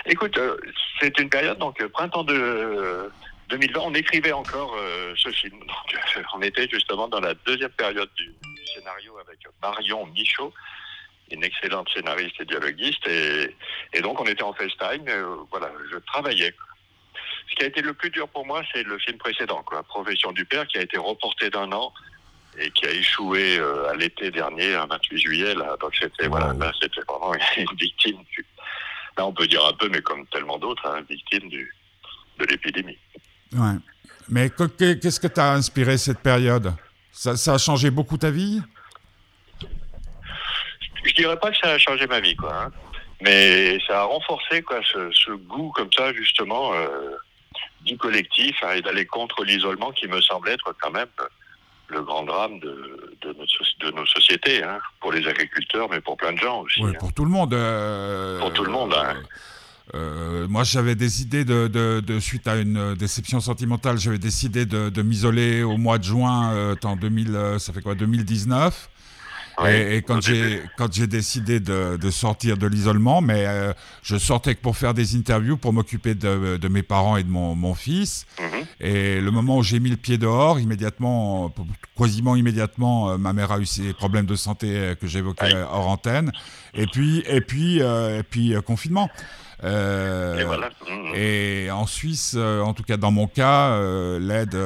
Écoute, 0.06 0.38
euh, 0.38 0.56
c'est 1.00 1.18
une 1.20 1.30
période 1.30 1.58
donc 1.58 1.84
printemps 1.88 2.24
de 2.24 2.34
euh, 2.36 3.10
2020, 3.50 3.80
on 3.82 3.94
écrivait 3.94 4.32
encore 4.32 4.76
ce 5.16 5.30
film. 5.30 5.60
Donc, 6.16 6.26
on 6.34 6.42
était 6.42 6.68
justement 6.72 7.08
dans 7.08 7.20
la 7.20 7.34
deuxième 7.46 7.70
période 7.72 8.10
du, 8.16 8.26
du 8.26 8.66
scénario 8.74 9.18
avec 9.20 9.40
Marion 9.62 10.06
Michaud, 10.08 10.52
une 11.32 11.44
excellente 11.44 11.88
scénariste 11.94 12.40
et 12.40 12.46
dialoguiste, 12.46 13.06
et, 13.08 13.56
et 13.94 14.02
donc 14.02 14.20
on 14.20 14.26
était 14.26 14.44
en 14.44 14.54
FaceTime. 14.54 15.08
euh, 15.08 15.36
voilà, 15.52 15.72
je 15.92 15.98
travaillais. 15.98 16.54
Ce 17.50 17.56
qui 17.56 17.64
a 17.64 17.68
été 17.68 17.82
le 17.82 17.94
plus 17.94 18.10
dur 18.10 18.28
pour 18.30 18.46
moi, 18.46 18.64
c'est 18.74 18.84
le 18.84 18.98
film 19.00 19.18
précédent, 19.18 19.62
quoi, 19.64 19.84
Profession 19.84 20.32
du 20.32 20.46
père, 20.46 20.68
qui 20.68 20.78
a 20.78 20.82
été 20.82 20.98
reporté 20.98 21.50
d'un 21.50 21.72
an 21.72 21.94
et 22.58 22.72
qui 22.72 22.86
a 22.86 22.92
échoué 22.92 23.58
euh, 23.60 23.90
à 23.90 23.96
l'été 23.96 24.32
dernier, 24.32 24.76
un 24.76 24.86
28 24.88 25.18
juillet. 25.18 25.56
Là, 25.56 25.76
donc 25.80 25.94
c'était 26.00 26.28
voilà, 26.28 26.54
là, 26.54 26.72
c'était 26.82 27.02
vraiment 27.08 27.34
une 27.58 27.78
victime. 27.78 28.18
du- 28.36 28.46
Là, 29.18 29.26
on 29.26 29.34
peut 29.34 29.48
dire 29.48 29.64
un 29.66 29.72
peu, 29.74 29.88
mais 29.90 30.02
comme 30.02 30.26
tellement 30.28 30.58
d'autres, 30.58 30.86
hein, 30.88 31.02
victime 31.10 31.48
du, 31.50 31.74
de 32.40 32.46
l'épidémie. 32.46 32.98
Ouais. 33.54 33.76
Mais 34.28 34.50
que- 34.50 34.64
que- 34.68 34.94
qu'est-ce 34.94 35.20
que 35.22 35.28
t'a 35.28 35.54
inspiré 35.54 35.98
cette 35.98 36.20
période? 36.20 36.74
Ça, 37.12 37.38
ça 37.38 37.54
a 37.54 37.58
changé 37.58 37.92
beaucoup 37.92 38.18
ta 38.18 38.30
vie? 38.32 38.62
Je 41.04 41.14
dirais 41.14 41.40
pas 41.40 41.52
que 41.52 41.58
ça 41.58 41.72
a 41.74 41.78
changé 41.78 42.08
ma 42.08 42.20
vie, 42.20 42.36
quoi. 42.36 42.64
hein. 42.66 42.72
Mais 43.22 43.80
ça 43.88 44.02
a 44.02 44.04
renforcé 44.04 44.62
quoi, 44.64 44.82
ce, 44.92 45.10
ce 45.12 45.32
goût 45.32 45.72
comme 45.72 45.92
ça, 45.94 46.12
justement, 46.14 46.74
euh, 46.74 47.16
du 47.86 47.98
collectif 47.98 48.56
et 48.76 48.82
d'aller 48.82 49.06
contre 49.06 49.44
l'isolement 49.44 49.92
qui 49.92 50.08
me 50.08 50.20
semble 50.22 50.50
être 50.50 50.74
quand 50.82 50.92
même 50.92 51.08
le 51.88 52.02
grand 52.02 52.24
drame 52.24 52.60
de, 52.60 53.92
nos 53.96 54.06
sociétés, 54.08 54.64
hein, 54.64 54.80
pour 55.00 55.12
les 55.12 55.28
agriculteurs, 55.28 55.88
mais 55.90 56.02
pour 56.02 56.18
plein 56.18 56.34
de 56.34 56.40
gens 56.40 56.62
aussi. 56.62 56.82
Ouais, 56.82 56.90
hein. 56.90 56.98
Pour 57.00 57.14
tout 57.14 57.26
le 57.26 57.30
monde. 57.32 57.54
euh, 57.54 58.40
Pour 58.40 58.52
tout 58.54 58.64
le 58.64 58.72
monde, 58.72 58.94
hein. 58.98 59.16
euh, 59.94 60.48
moi, 60.48 60.64
j'avais 60.64 60.96
décidé 60.96 61.46
de, 61.46 61.68
de- 61.68 62.20
suite 62.20 62.48
à 62.48 62.56
une 62.56 62.96
déception 62.96 63.40
sentimentale, 63.40 64.00
j'avais 64.00 64.18
décidé 64.18 64.66
de, 64.66 65.02
m'isoler 65.04 65.62
au 65.62 65.78
mois 65.78 66.00
de 66.00 66.04
juin, 66.04 66.54
euh, 66.56 66.76
en 66.84 66.96
2000, 66.96 67.36
euh, 67.36 67.60
ça 67.60 67.72
fait 67.72 67.82
quoi, 67.82 67.94
2019. 67.94 68.90
Et, 69.64 70.02
quand 70.02 70.22
j'ai 70.22 70.62
quand 70.78 70.92
j'ai 70.92 71.08
décidé 71.08 71.60
de, 71.60 71.98
de, 71.98 72.10
sortir 72.10 72.58
de 72.58 72.68
l'isolement, 72.68 73.22
mais 73.22 73.46
euh, 73.46 73.74
je 74.04 74.18
sortais 74.18 74.56
que 74.56 74.62
pour 74.62 74.78
faire 74.78 74.94
des 74.94 75.16
interviews, 75.16 75.58
pour 75.58 75.74
m'occuper 75.74 76.16
de, 76.16 76.58
de, 76.58 76.68
mes 76.68 76.84
parents 76.84 77.18
et 77.18 77.24
de 77.24 77.30
mon, 77.30 77.56
mon 77.56 77.74
fils. 77.74 78.26
Mhm. 78.40 78.66
Et 78.82 79.22
le 79.22 79.32
moment 79.32 79.58
où 79.58 79.64
j'ai 79.64 79.80
mis 79.80 79.90
le 79.90 79.98
pied 79.98 80.18
dehors, 80.18 80.60
immédiatement, 80.60 81.54
quasiment 81.98 82.36
immédiatement, 82.36 83.12
euh, 83.12 83.18
ma 83.18 83.34
mère 83.34 83.52
a 83.52 83.60
eu 83.60 83.66
ses 83.66 83.94
problèmes 83.94 84.26
de 84.26 84.36
santé 84.36 84.68
euh, 84.72 84.96
que 84.96 85.08
j'évoquais 85.08 85.56
hors 85.72 85.88
antenne. 85.88 86.32
Et 86.74 86.88
puis 86.88 87.24
et 87.28 87.42
puis 87.42 87.80
et 87.80 88.24
puis 88.30 88.54
confinement. 88.66 89.10
et, 89.64 90.44
voilà. 90.46 90.70
Mhm. 90.90 91.16
et 91.16 91.72
en 91.72 91.88
Suisse, 91.88 92.36
en 92.36 92.74
tout 92.74 92.84
cas 92.84 92.98
dans 92.98 93.12
mon 93.12 93.28
cas, 93.28 93.80
l'aide 94.20 94.58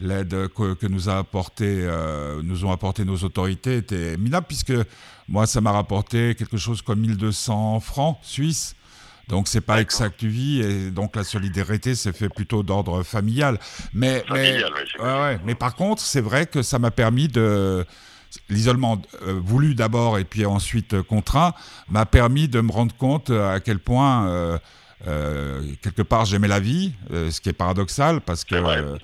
l'aide 0.00 0.48
que, 0.48 0.86
nous 0.86 1.08
a 1.08 1.18
apporté, 1.18 1.66
euh, 1.68 2.40
nous 2.42 2.64
ont 2.64 2.72
apporté 2.72 3.04
nos 3.04 3.18
autorités 3.18 3.76
était 3.76 4.16
minable 4.16 4.46
puisque 4.46 4.72
moi 5.28 5.46
ça 5.46 5.60
m'a 5.60 5.72
rapporté 5.72 6.34
quelque 6.34 6.56
chose 6.56 6.82
comme 6.82 7.00
1200 7.00 7.80
francs 7.80 8.18
suisses. 8.22 8.74
Donc 9.28 9.48
c'est 9.48 9.62
pas 9.62 9.80
exact 9.80 10.22
vie 10.22 10.60
et 10.60 10.90
donc 10.90 11.16
la 11.16 11.24
solidarité 11.24 11.94
s'est 11.94 12.12
fait 12.12 12.28
plutôt 12.28 12.62
d'ordre 12.62 13.02
familial. 13.02 13.58
Mais 13.94 14.22
mais, 15.44 15.54
par 15.54 15.74
contre 15.76 16.02
c'est 16.02 16.20
vrai 16.20 16.46
que 16.46 16.62
ça 16.62 16.78
m'a 16.78 16.90
permis 16.90 17.28
de 17.28 17.86
l'isolement 18.48 19.00
euh, 19.22 19.40
voulu 19.42 19.76
d'abord 19.76 20.18
et 20.18 20.24
puis 20.24 20.44
ensuite 20.44 21.00
contraint 21.02 21.54
m'a 21.88 22.04
permis 22.04 22.48
de 22.48 22.60
me 22.60 22.72
rendre 22.72 22.94
compte 22.96 23.30
à 23.30 23.60
quel 23.60 23.78
point 23.78 24.26
euh, 24.26 24.58
euh, 25.06 25.60
quelque 25.82 26.02
part 26.02 26.24
j'aimais 26.24 26.48
la 26.48 26.60
vie, 26.60 26.92
euh, 27.12 27.30
ce 27.30 27.40
qui 27.40 27.48
est 27.48 27.54
paradoxal 27.54 28.20
parce 28.20 28.44
que 28.44 28.56
vrai, 28.56 28.80
vrai. 28.80 28.98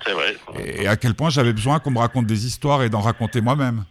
Et, 0.65 0.87
à 0.87 0.95
quel 0.97 1.13
point 1.13 1.29
j'avais 1.29 1.53
besoin 1.53 1.79
qu'on 1.79 1.91
me 1.91 1.99
raconte 1.99 2.25
des 2.25 2.45
histoires 2.45 2.83
et 2.83 2.89
d'en 2.89 3.01
raconter 3.01 3.41
moi-même. 3.41 3.85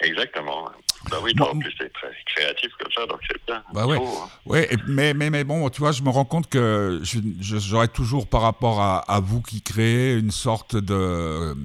Exactement. 0.00 0.70
Bah 1.10 1.18
oui, 1.22 1.34
toi, 1.34 1.52
en 1.52 1.58
plus, 1.58 1.72
c'est 1.78 1.92
très 1.92 2.12
créatif 2.26 2.70
comme 2.78 2.92
ça, 2.92 3.06
donc 3.06 3.18
c'est 3.28 3.44
bien. 3.46 3.62
Bah 3.74 3.86
ouais. 3.86 3.96
Hein. 3.96 4.28
ouais 4.46 4.70
mais, 4.86 5.14
mais, 5.14 5.30
mais 5.30 5.42
bon, 5.42 5.68
tu 5.68 5.80
vois, 5.80 5.90
je 5.90 6.02
me 6.02 6.10
rends 6.10 6.24
compte 6.24 6.48
que 6.48 7.02
j'aurais 7.40 7.88
toujours, 7.88 8.28
par 8.28 8.42
rapport 8.42 8.80
à, 8.80 8.98
à, 8.98 9.18
vous 9.18 9.42
qui 9.42 9.62
créez, 9.62 10.14
une 10.14 10.30
sorte 10.30 10.76
de. 10.76 11.56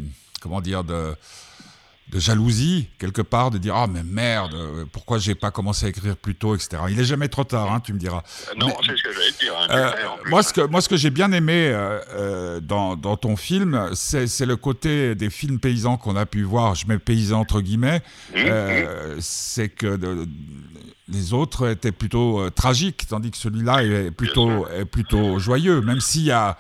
Comment 0.42 0.62
dire 0.62 0.84
de 0.84 1.16
de 2.10 2.20
jalousie 2.20 2.88
quelque 3.00 3.22
part 3.22 3.52
de 3.52 3.58
dire 3.58 3.76
ah 3.76 3.88
mais 3.88 4.04
merde 4.04 4.56
pourquoi 4.94 5.18
j'ai 5.18 5.36
pas 5.36 5.52
commencé 5.52 5.88
à 5.88 5.90
écrire 5.90 6.16
plus 6.16 6.36
tôt 6.36 6.56
etc 6.56 6.84
il 6.90 7.00
est 7.00 7.06
jamais 7.06 7.28
trop 7.28 7.44
tard 7.44 7.72
hein, 7.72 7.80
tu 7.80 7.94
me 7.94 8.00
diras. 8.00 8.24
Euh, 8.50 8.54
non 8.58 8.74
c'est 8.86 8.96
ce 8.96 9.04
que 9.04 9.14
j'allais 9.14 9.32
te 9.32 9.40
dire 9.40 9.54
hein, 9.60 9.68
euh, 9.72 9.92
moi 10.30 10.42
ce 10.44 10.54
que 10.54 10.62
moi 10.62 10.82
ce 10.82 10.88
que 10.88 10.96
j'ai 10.96 11.10
bien 11.10 11.32
aimé 11.32 11.70
euh, 11.74 12.60
dans, 12.62 12.96
dans, 12.96 13.18
ton 13.18 13.36
film 13.36 13.90
c'est 13.94 14.46
le 14.46 14.56
côté 14.56 15.16
des 15.16 15.30
films 15.30 15.60
paysans 15.60 15.98
qu'on 15.98 16.16
a 16.16 16.26
pu 16.26 16.44
voir. 16.44 16.76
Je 16.76 16.88
mets 16.88 17.00
paysans 17.00 17.42
entre 17.42 17.62
guillemets. 17.62 18.02
Mmh, 18.36 18.42
mmh. 18.42 19.22
c'est 19.22 19.70
que 19.70 20.26
les 21.10 21.34
autres 21.34 21.70
étaient 21.70 21.92
plutôt 21.92 22.50
tragiques 22.52 23.08
tandis 23.08 23.32
que 23.32 23.38
celui-là 23.38 23.84
est 23.84 24.12
plutôt 24.12 24.68
est 24.68 24.86
plutôt 24.86 25.40
joyeux 25.40 25.82
même 25.82 26.00
s'il 26.00 26.24
y 26.24 26.32
a 26.32 26.58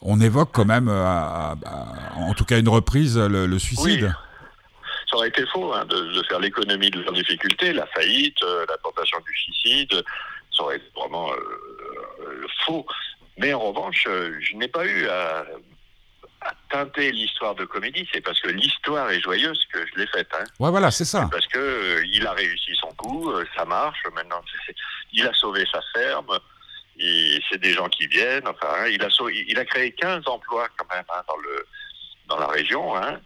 on 0.00 0.20
évoque 0.20 0.50
quand 0.52 0.64
même 0.64 0.88
en 0.88 2.34
tout 2.36 2.44
cas 2.44 2.58
une 2.58 2.68
reprise 2.68 3.18
le, 3.18 3.58
suicide 3.58 4.14
ça 5.12 5.18
aurait 5.18 5.28
été 5.28 5.44
faux 5.46 5.72
hein, 5.74 5.84
de, 5.84 6.22
faire 6.26 6.40
l'économie 6.40 6.90
de 6.90 7.02
leurs 7.02 7.12
difficultés, 7.12 7.72
la 7.74 7.86
faillite, 7.88 8.42
euh, 8.42 8.64
la 8.66 8.78
tentation 8.78 9.18
du 9.20 9.34
suicide, 9.34 10.02
ça 10.56 10.62
aurait 10.62 10.76
été 10.76 10.86
vraiment 10.96 11.30
euh, 11.30 11.36
euh, 12.20 12.46
faux. 12.64 12.86
Mais 13.36 13.52
en 13.52 13.60
revanche, 13.60 14.04
je 14.06 14.56
n'ai 14.56 14.68
pas 14.68 14.86
eu 14.86 15.06
à, 15.08 15.44
teinter 16.70 17.12
l'histoire 17.12 17.54
de 17.54 17.64
comédie, 17.64 18.08
c'est 18.12 18.20
parce 18.20 18.40
que 18.40 18.48
l'histoire 18.48 19.10
est 19.10 19.20
joyeuse 19.20 19.64
que 19.72 19.86
je 19.86 20.00
l'ai 20.00 20.06
faite. 20.06 20.28
Hein. 20.34 20.44
Ouais, 20.58 20.70
voilà, 20.70 20.90
c'est 20.90 21.04
ça. 21.04 21.28
Parce 21.30 21.46
que 21.46 22.02
il 22.10 22.26
a 22.26 22.32
réussi 22.32 22.74
son 22.80 22.88
coup, 22.94 23.32
ça 23.56 23.64
marche. 23.64 24.02
Maintenant, 24.12 24.42
il 25.12 25.26
a 25.26 25.32
sauvé 25.34 25.64
sa 25.70 25.80
ferme. 25.94 26.38
C'est 26.98 27.58
des 27.58 27.72
gens 27.72 27.88
qui 27.88 28.06
viennent. 28.06 28.48
Enfin, 28.48 28.74
hein, 28.76 28.86
il 28.88 29.02
a 29.02 29.08
il 29.46 29.58
a 29.58 29.64
créé 29.64 29.92
15 29.92 30.24
emplois 30.26 30.68
quand 30.76 30.86
même 30.92 31.04
dans 31.28 31.36
le 31.36 31.66
dans 32.28 32.38
la 32.38 32.46
région. 32.48 32.96
Hein 32.96 33.20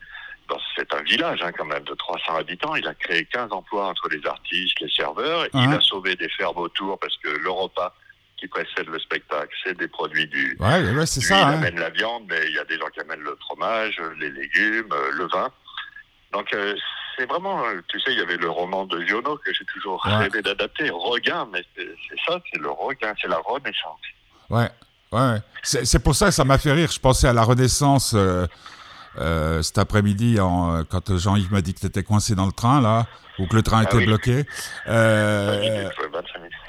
c'est 0.77 0.93
un 0.95 1.03
village 1.03 1.41
hein, 1.43 1.53
quand 1.57 1.65
même 1.65 1.85
de 1.85 1.95
300 1.95 2.37
habitants. 2.37 2.75
Il 2.75 2.87
a 2.87 2.95
créé 2.95 3.25
15 3.27 3.53
emplois 3.53 3.89
entre 3.89 4.09
les 4.09 4.25
artistes, 4.27 4.81
les 4.81 4.91
serveurs. 4.91 5.47
Il 5.55 5.73
a 5.73 5.81
sauvé 5.81 6.17
des 6.17 6.29
fermes 6.31 6.59
autour 6.59 6.99
parce 6.99 7.17
que 7.19 7.29
le 7.29 7.51
repas 7.51 7.95
qui 8.37 8.49
précède 8.49 8.89
le 8.89 8.99
spectacle, 8.99 9.55
c'est 9.65 9.77
des 9.79 9.89
produits 9.89 10.27
du. 10.27 10.57
Ouais, 10.61 11.07
c'est 11.07 11.23
ça. 11.23 11.39
Il 11.39 11.43
hein. 11.43 11.53
amène 11.55 11.81
la 11.81 11.91
viande, 11.91 12.25
mais 12.29 12.47
il 12.49 12.55
y 12.55 12.59
a 12.59 12.65
des 12.65 12.79
gens 12.79 12.89
qui 12.93 13.01
amènent 13.01 13.21
le 13.21 13.37
fromage, 13.41 14.01
les 14.21 14.31
légumes, 14.31 14.93
euh, 14.93 15.11
le 15.13 15.27
vin. 15.29 15.51
Donc 16.33 16.53
euh, 16.53 16.75
c'est 17.17 17.27
vraiment, 17.27 17.65
euh, 17.65 17.81
tu 17.89 17.99
sais, 18.01 18.13
il 18.13 18.19
y 18.19 18.23
avait 18.23 18.37
le 18.37 18.51
roman 18.51 18.85
de 18.85 19.01
Giono 19.05 19.37
que 19.39 19.53
j'ai 19.53 19.65
toujours 19.65 20.03
rêvé 20.03 20.43
d'adapter, 20.43 20.91
Regain, 20.91 21.49
mais 21.53 21.65
c'est 21.77 21.89
ça, 22.27 22.39
c'est 22.53 22.61
le 22.61 22.71
regain, 22.71 23.15
c'est 23.21 23.29
la 23.29 23.39
renaissance. 23.39 24.01
Ouais, 24.51 24.69
ouais. 25.13 25.39
C'est 25.63 26.03
pour 26.03 26.15
ça 26.15 26.27
que 26.27 26.33
ça 26.33 26.45
m'a 26.45 26.59
fait 26.59 26.73
rire. 26.73 26.91
Je 26.91 27.01
pensais 27.01 27.27
à 27.27 27.33
la 27.33 27.43
renaissance. 27.43 28.15
Euh, 28.15 28.47
cet 29.63 29.79
après-midi, 29.79 30.37
euh, 30.39 30.85
quand 30.89 31.17
Jean-Yves 31.17 31.53
m'a 31.53 31.61
dit 31.61 31.75
que 31.75 31.81
tu 31.81 31.87
étais 31.87 32.03
coincé 32.03 32.35
dans 32.35 32.47
le 32.47 32.53
train, 32.53 32.81
là, 32.81 33.07
ou 33.39 33.47
que 33.47 33.57
le 33.57 33.63
train 33.63 33.81
ah 33.81 33.83
était 33.85 34.05
bloqué. 34.05 34.45
Euh, 34.89 35.89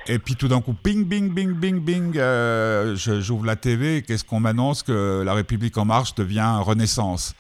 et 0.08 0.20
puis 0.20 0.36
tout 0.36 0.48
d'un 0.48 0.62
coup, 0.62 0.74
ping, 0.74 1.06
bing, 1.06 1.34
bing, 1.34 1.54
bing, 1.54 1.80
bing, 1.80 2.14
j'ouvre 3.22 3.46
la 3.46 3.56
TV, 3.56 4.02
qu'est-ce 4.02 4.24
qu'on 4.24 4.40
m'annonce? 4.40 4.84
Que 4.84 5.24
La 5.26 5.34
République 5.34 5.78
En 5.78 5.86
Marche 5.86 6.16
devient 6.16 6.60
Renaissance. 6.62 7.36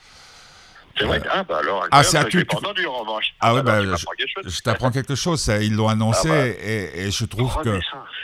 C'est 0.97 1.05
vrai 1.05 1.21
Ah, 1.29 1.43
bah 1.43 1.59
alors, 1.59 1.85
ah, 1.91 2.03
c'est 2.03 2.17
à 2.17 2.25
tout. 2.25 2.39
entendu, 2.39 2.85
en 2.87 2.99
revanche. 2.99 3.33
Ah, 3.39 3.53
ouais, 3.53 3.61
bah, 3.61 3.81
je, 3.83 4.61
t'apprends 4.61 4.91
quelque 4.91 5.15
chose. 5.15 5.39
Ça, 5.39 5.61
ils 5.61 5.75
l'ont 5.75 5.87
annoncé 5.87 6.29
ah, 6.29 6.35
bah. 6.35 6.47
et, 6.47 7.07
et, 7.07 7.11
je 7.11 7.25
trouve 7.25 7.55
que. 7.61 7.79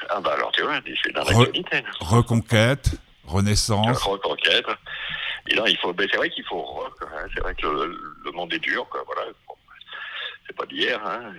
Ah, 0.10 0.19
bah 0.22 0.32
alors, 0.36 0.52
tu 0.52 0.63
vois, 0.63 0.80
c'est 1.04 1.13
dans 1.13 1.24
la 1.24 1.38
Re 1.38 1.48
Reconquête, 2.00 2.91
Renaissance. 3.28 4.02
Reconquête. 4.04 4.65
Et 5.47 5.56
là, 5.56 5.63
il 5.67 5.77
faut, 5.77 5.93
ben, 5.93 6.08
c'est 6.10 6.17
vrai 6.17 6.29
qu'il 6.29 6.45
faut, 6.45 6.84
c'est 7.34 7.41
vrai 7.41 7.53
que 7.56 7.67
le, 7.67 8.32
monde 8.32 8.53
est 8.53 8.60
dur, 8.60 8.88
quoi, 8.89 9.03
voilà. 9.06 9.32
c'est 10.47 10.56
pas 10.56 10.65
d'hier, 10.65 11.01
hein. 11.06 11.34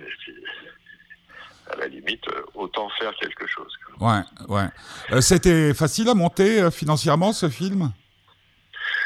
À 1.71 1.75
la 1.77 1.87
limite, 1.87 2.27
euh, 2.27 2.43
autant 2.53 2.87
faire 2.99 3.11
quelque 3.15 3.47
chose. 3.47 3.73
Ouais, 3.99 4.21
ouais. 4.49 4.67
Euh, 5.11 5.19
c'était 5.19 5.73
facile 5.73 6.07
à 6.09 6.13
monter 6.13 6.61
euh, 6.61 6.69
financièrement 6.69 7.33
ce 7.33 7.49
film? 7.49 7.91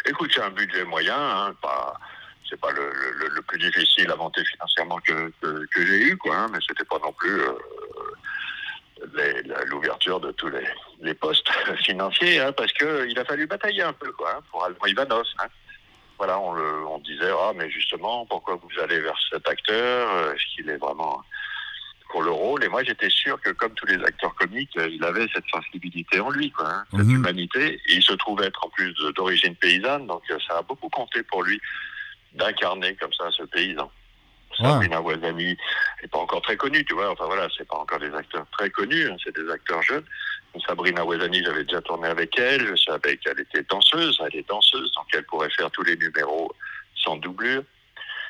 Écoute, 0.06 0.30
c'est 0.36 0.42
un 0.42 0.50
budget 0.50 0.84
moyen, 0.84 1.16
hein, 1.18 1.56
pas, 1.62 1.98
c'est 2.50 2.60
pas 2.60 2.72
le, 2.72 2.92
le, 3.34 3.42
plus 3.44 3.60
difficile 3.60 4.12
à 4.12 4.18
monter 4.18 4.44
financièrement 4.44 5.00
que, 5.00 5.32
que, 5.42 5.86
j'ai 5.86 6.02
eu, 6.10 6.18
quoi, 6.18 6.36
hein, 6.36 6.48
mais 6.52 6.60
c'était 6.68 6.84
pas 6.84 7.00
non 7.02 7.14
plus 7.14 7.42
l'ouverture 9.68 10.20
de 10.20 10.32
tous 10.32 10.50
les, 10.50 10.68
les 11.02 11.14
postes 11.14 11.50
financiers, 11.84 12.40
hein, 12.40 12.52
parce 12.52 12.72
qu'il 12.74 13.18
a 13.18 13.26
fallu 13.26 13.48
batailler 13.48 13.84
un 13.84 13.94
peu 13.94 14.12
quoi, 14.12 14.36
hein, 14.38 14.42
pour 14.52 14.64
Alban 14.64 14.86
Ivanos. 14.86 15.36
Hein. 15.40 15.48
Voilà, 16.18 16.38
on, 16.40 16.52
le, 16.52 16.86
on 16.88 17.00
disait, 17.00 17.32
ah, 17.32 17.54
mais 17.56 17.70
justement, 17.70 18.26
pourquoi 18.26 18.56
vous 18.56 18.82
allez 18.82 19.00
vers 19.00 19.18
cet 19.32 19.48
acteur? 19.48 20.34
Est-ce 20.34 20.54
qu'il 20.54 20.70
est 20.70 20.76
vraiment 20.76 21.24
pour 22.10 22.24
le 22.24 22.32
rôle? 22.32 22.62
Et 22.66 22.68
moi, 22.68 22.84
j'étais 22.84 23.10
sûr 23.10 23.40
que, 23.40 23.52
comme 23.52 23.74
tous 23.76 23.86
les 23.86 24.04
acteurs 24.04 24.36
comiques, 24.36 24.76
il 24.76 25.02
avait 25.06 25.28
cette 25.34 25.48
sensibilité 25.50 26.20
en 26.20 26.30
lui, 26.30 26.52
quoi, 26.52 26.84
cette 26.92 27.06
mhm. 27.06 27.16
humanité. 27.16 27.76
Et 27.88 27.94
il 27.94 28.04
se 28.04 28.12
trouve 28.14 28.42
être 28.44 28.66
en 28.66 28.70
plus 28.70 28.94
d'origine 29.16 29.56
paysanne, 29.56 30.08
donc 30.08 30.24
euh, 30.30 30.38
ça 30.46 30.58
a 30.58 30.62
beaucoup 30.62 30.90
compté 30.90 31.24
pour 31.24 31.44
lui 31.44 31.62
d'incarner 32.34 32.96
comme 32.96 33.14
ça 33.14 33.32
ce 33.32 33.44
paysan. 33.44 33.90
Sabrina 34.58 35.02
Ouazani 35.02 35.58
n'est 36.02 36.08
pas 36.10 36.20
encore 36.20 36.42
très 36.42 36.58
connue, 36.58 36.84
tu 36.84 36.94
vois. 36.94 37.12
Enfin 37.12 37.26
voilà, 37.26 37.48
c'est 37.58 37.68
pas 37.68 37.78
encore 37.78 38.00
des 38.00 38.14
acteurs 38.14 38.46
très 38.52 38.70
connus, 38.70 39.10
hein, 39.10 39.16
c'est 39.24 39.34
des 39.34 39.50
acteurs 39.50 39.82
jeunes. 39.84 40.04
Sabrina 40.66 41.06
Ouazani, 41.06 41.44
j'avais 41.44 41.64
déjà 41.64 41.82
tourné 41.82 42.08
avec 42.08 42.38
elle, 42.38 42.68
je 42.68 42.76
savais 42.76 43.18
qu'elle 43.18 43.40
était 43.40 43.64
danseuse, 43.70 44.20
elle 44.26 44.40
est 44.40 44.48
danseuse, 44.48 44.92
donc 44.94 45.06
elle 45.14 45.24
pourrait 45.24 45.50
faire 45.52 45.70
tous 45.72 45.84
les 45.84 45.96
numéros 45.96 46.52
sans 46.96 47.18
doublure. 47.18 47.64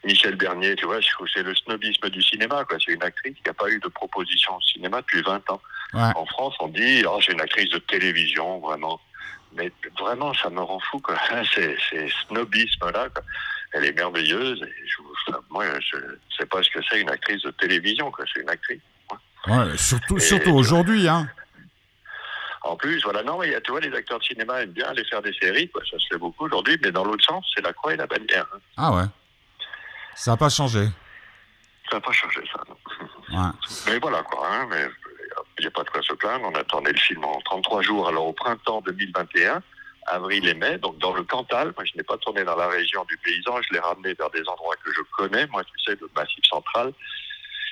Michel 0.03 0.35
Bernier, 0.35 0.75
tu 0.75 0.85
vois, 0.85 0.99
c'est 1.33 1.43
le 1.43 1.53
snobisme 1.55 2.09
du 2.09 2.21
cinéma, 2.21 2.63
quoi. 2.63 2.77
C'est 2.83 2.93
une 2.93 3.03
actrice 3.03 3.35
qui 3.35 3.43
n'a 3.45 3.53
pas 3.53 3.69
eu 3.69 3.79
de 3.79 3.87
proposition 3.89 4.55
au 4.55 4.61
cinéma 4.61 5.01
depuis 5.01 5.21
20 5.21 5.49
ans. 5.51 5.61
En 5.93 6.25
France, 6.25 6.55
on 6.59 6.69
dit, 6.69 7.03
oh, 7.05 7.19
c'est 7.25 7.33
une 7.33 7.41
actrice 7.41 7.69
de 7.71 7.79
télévision, 7.79 8.59
vraiment. 8.59 8.99
Mais 9.53 9.71
vraiment, 9.99 10.33
ça 10.35 10.49
me 10.49 10.61
rend 10.61 10.79
fou, 10.79 10.99
quoi. 10.99 11.15
C'est 11.53 12.07
snobisme-là, 12.27 13.07
Elle 13.73 13.85
est 13.85 13.93
merveilleuse. 13.93 14.61
Et 14.61 14.87
je, 14.87 15.33
moi, 15.49 15.65
je 15.79 15.97
ne 15.97 16.15
sais 16.37 16.45
pas 16.45 16.61
ce 16.61 16.69
que 16.69 16.79
c'est 16.89 17.01
une 17.01 17.09
actrice 17.09 17.41
de 17.41 17.51
télévision, 17.51 18.11
quoi. 18.11 18.25
C'est 18.31 18.41
une 18.41 18.49
actrice. 18.49 18.81
Ouais, 19.47 19.77
surtout, 19.77 20.19
surtout 20.19 20.51
aujourd'hui, 20.51 21.07
hein. 21.07 21.27
En 22.69 22.75
plus, 22.75 23.01
voilà, 23.03 23.23
non, 23.23 23.39
mais 23.39 23.59
tu 23.61 23.71
vois, 23.71 23.79
les 23.79 23.91
acteurs 23.95 24.19
de 24.19 24.23
cinéma 24.23 24.61
aiment 24.61 24.73
bien 24.73 24.85
aller 24.89 25.03
faire 25.05 25.23
des 25.23 25.33
séries, 25.33 25.67
quoi. 25.69 25.81
Ça 25.89 25.97
se 25.97 26.05
fait 26.05 26.19
beaucoup 26.19 26.45
aujourd'hui, 26.45 26.77
mais 26.83 26.91
dans 26.91 27.03
l'autre 27.03 27.25
sens, 27.25 27.43
c'est 27.55 27.63
la 27.63 27.73
croix 27.73 27.95
et 27.95 27.97
la 27.97 28.05
bannière. 28.05 28.45
Hein. 28.53 28.59
Ah 28.77 28.93
ouais. 28.93 29.05
Ça 30.13 30.31
n'a 30.31 30.37
pas 30.37 30.49
changé. 30.49 30.85
Ça 31.89 31.95
n'a 31.95 32.01
pas 32.01 32.11
changé, 32.11 32.41
ça. 32.53 32.61
Ouais. 33.31 33.51
Mais 33.87 33.97
voilà, 33.97 34.21
quoi. 34.21 34.47
Hein, 34.47 34.67
mais 34.69 34.85
il 35.57 35.61
n'y 35.61 35.67
a 35.67 35.71
pas 35.71 35.83
de 35.83 35.89
quoi 35.89 36.03
se 36.03 36.13
plaindre. 36.13 36.45
On 36.45 36.53
attendait 36.53 36.91
le 36.91 36.99
film 36.99 37.23
en 37.23 37.41
33 37.41 37.81
jours. 37.81 38.07
Alors, 38.07 38.27
au 38.27 38.33
printemps 38.33 38.81
2021, 38.81 39.63
avril 40.05 40.47
et 40.47 40.53
mai, 40.53 40.77
donc 40.77 40.99
dans 40.99 41.13
le 41.13 41.23
Cantal. 41.23 41.73
Moi, 41.75 41.85
je 41.85 41.97
n'ai 41.97 42.03
pas 42.03 42.17
tourné 42.17 42.43
dans 42.43 42.55
la 42.55 42.67
région 42.67 43.03
du 43.05 43.17
paysan, 43.17 43.59
je 43.63 43.73
l'ai 43.73 43.79
ramené 43.79 44.13
vers 44.13 44.29
des 44.29 44.47
endroits 44.47 44.75
que 44.85 44.91
je 44.93 45.01
connais, 45.17 45.47
moi, 45.47 45.63
tu 45.63 45.79
sais, 45.83 45.97
le 45.99 46.07
Massif 46.15 46.45
central. 46.47 46.93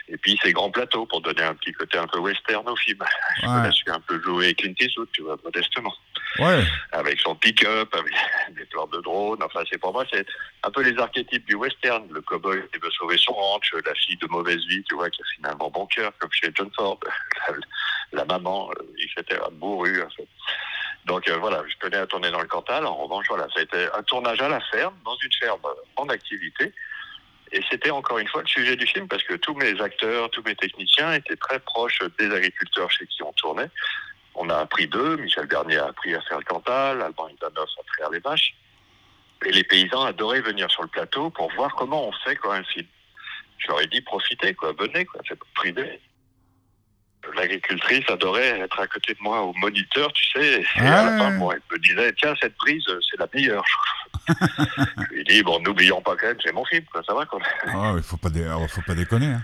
Et 0.10 0.18
puis 0.18 0.40
ces 0.42 0.54
grands 0.54 0.72
plateaux 0.72 1.06
pour 1.06 1.22
donner 1.22 1.44
un 1.44 1.54
petit 1.56 1.74
côté 1.74 1.98
un 1.98 2.08
peu 2.08 2.20
western 2.20 2.68
au 2.68 2.76
film. 2.76 3.04
Je 3.42 3.72
suis 3.72 3.92
un 3.92 4.00
peu 4.00 4.22
joué 4.22 4.54
Clint 4.54 4.74
Eastwood, 4.80 5.10
tu 5.12 5.22
vois, 5.22 5.38
modestement. 5.44 5.94
Ouais. 6.40 6.64
Avec 6.92 7.20
son 7.20 7.36
pick-up, 7.36 7.94
avec 7.94 8.14
des 8.56 8.66
plans 8.66 8.88
de 8.88 9.02
drone. 9.02 9.42
Enfin, 9.44 9.64
c'est 9.70 9.78
pour 9.78 9.92
moi, 9.92 10.06
c'est 10.12 10.26
un 10.64 10.72
peu 10.72 10.82
les 10.82 10.98
archétypes 10.98 11.46
du 11.46 11.56
western. 11.56 12.08
Le 12.12 12.22
cowboy 12.22 12.62
qui 12.72 12.80
veut 12.80 12.92
sauver 12.92 13.18
son 13.18 13.34
ranch, 13.34 13.74
la 13.86 13.94
fille 13.96 14.18
de 14.18 14.28
mauvaise 14.28 14.64
vie, 14.68 14.84
tu 14.84 14.96
vois, 14.96 15.10
qui 15.10 15.22
a 15.22 15.26
finalement 15.36 15.70
bon 15.70 15.86
cœur, 15.88 16.12
comme 16.20 16.32
chez 16.32 16.52
John 16.56 16.70
Ford, 16.76 17.00
la, 18.14 18.26
maman, 18.26 18.70
euh, 18.72 18.84
etc., 19.00 19.42
bourru, 19.54 20.02
en 20.02 20.10
fait. 20.10 20.28
Donc 21.06 21.28
euh, 21.30 21.38
voilà, 21.38 21.64
je 21.68 21.76
tenais 21.78 21.98
à 21.98 22.06
tourner 22.06 22.30
dans 22.32 22.42
le 22.42 22.48
Cantal. 22.48 22.86
En 22.86 22.96
revanche, 22.96 23.26
voilà, 23.30 23.48
ça 23.54 23.62
a 23.62 23.64
été 23.64 23.88
un 23.98 24.04
tournage 24.04 24.42
à 24.42 24.50
la 24.50 24.60
ferme, 24.60 24.96
dans 25.06 25.16
une 25.16 25.32
ferme 25.40 25.62
en 25.96 26.08
activité. 26.10 26.74
Et 27.52 27.62
c'était 27.70 27.92
encore 27.92 28.20
une 28.20 28.28
fois 28.28 28.42
le 28.42 28.48
sujet 28.48 28.76
du 28.76 28.86
film 28.86 29.08
parce 29.08 29.24
que 29.24 29.36
tous 29.36 29.54
mes 29.56 29.80
acteurs, 29.82 30.30
tous 30.32 30.44
mes 30.44 30.56
techniciens 30.56 31.14
étaient 31.14 31.36
très 31.36 31.60
proches 31.60 32.02
des 32.20 32.30
agriculteurs 32.32 32.92
chez 32.92 33.08
qui 33.08 33.24
on 33.24 33.32
tournait. 33.34 33.70
On 34.36 34.50
a 34.50 34.58
appris 34.58 34.88
d'eux, 34.88 35.18
Michel 35.18 35.48
Bernier 35.48 35.78
a 35.78 35.88
appris 35.88 36.14
à 36.14 36.22
faire 36.22 36.40
le 36.40 36.44
Cantal, 36.44 37.02
Alban 37.02 37.30
Ivanov 37.30 37.68
à 37.80 37.84
traire 37.96 38.10
les 38.12 38.20
vaches. 38.20 38.54
Et 39.46 39.52
les 39.52 39.64
paysans 39.64 40.04
adoraient 40.04 40.42
venir 40.42 40.70
sur 40.70 40.82
le 40.82 40.90
plateau 40.90 41.30
pour 41.30 41.52
voir 41.54 41.76
comment 41.76 42.08
on 42.08 42.12
fait 42.12 42.36
quoi 42.36 42.56
un 42.56 42.64
film. 42.64 42.88
Je 43.58 43.68
leur 43.68 43.82
ai 43.82 43.88
dit 43.88 44.02
profitez 44.02 44.54
quoi, 44.54 44.74
venez 44.78 45.06
quoi, 45.06 45.22
c'est 45.28 45.40
privé 45.56 46.00
l'agricultrice 47.36 48.04
adorait 48.10 48.60
être 48.60 48.80
à 48.80 48.88
côté 48.88 49.14
de 49.14 49.20
moi 49.22 49.42
au 49.42 49.54
moniteur, 49.54 50.12
tu 50.14 50.24
sais. 50.32 50.62
Et 50.62 50.80
à 50.80 51.06
la 51.06 51.18
fin, 51.18 51.32
elle 51.32 51.62
me 51.72 51.78
disait, 51.80 52.14
tiens, 52.14 52.34
cette 52.42 52.56
prise, 52.56 52.84
c'est 53.10 53.20
la 53.20 53.28
meilleure. 53.34 53.66
je 54.28 55.14
lui 55.14 55.22
ai 55.22 55.24
dit, 55.24 55.44
bon, 55.44 55.60
n'oublions 55.62 56.02
pas 56.02 56.16
quand 56.16 56.28
même, 56.28 56.38
c'est 56.44 56.54
mon 56.54 56.66
film, 56.66 56.84
quoi, 56.92 57.02
ça 57.06 57.14
va 57.14 57.26
quoi. 57.26 57.40
Ah, 57.68 57.94
il 57.96 58.04
faut 58.04 58.18
pas, 58.18 58.30
faut 58.68 58.82
pas 58.82 58.96
déconner. 58.96 59.28
Hein. 59.28 59.44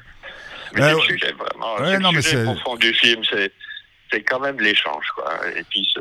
Mais 0.73 0.81
c'est 0.81 0.93
le 0.93 0.99
sujet, 1.01 1.33
vraiment. 1.33 1.75
Ouais, 1.77 1.99
non, 1.99 2.11
le 2.11 2.21
sujet 2.21 2.43
profond 2.43 2.75
du 2.75 2.93
film, 2.93 3.21
c'est 3.23 4.23
quand 4.23 4.39
même 4.39 4.59
l'échange, 4.59 5.05
quoi. 5.15 5.31
Et 5.55 5.63
puis, 5.63 5.93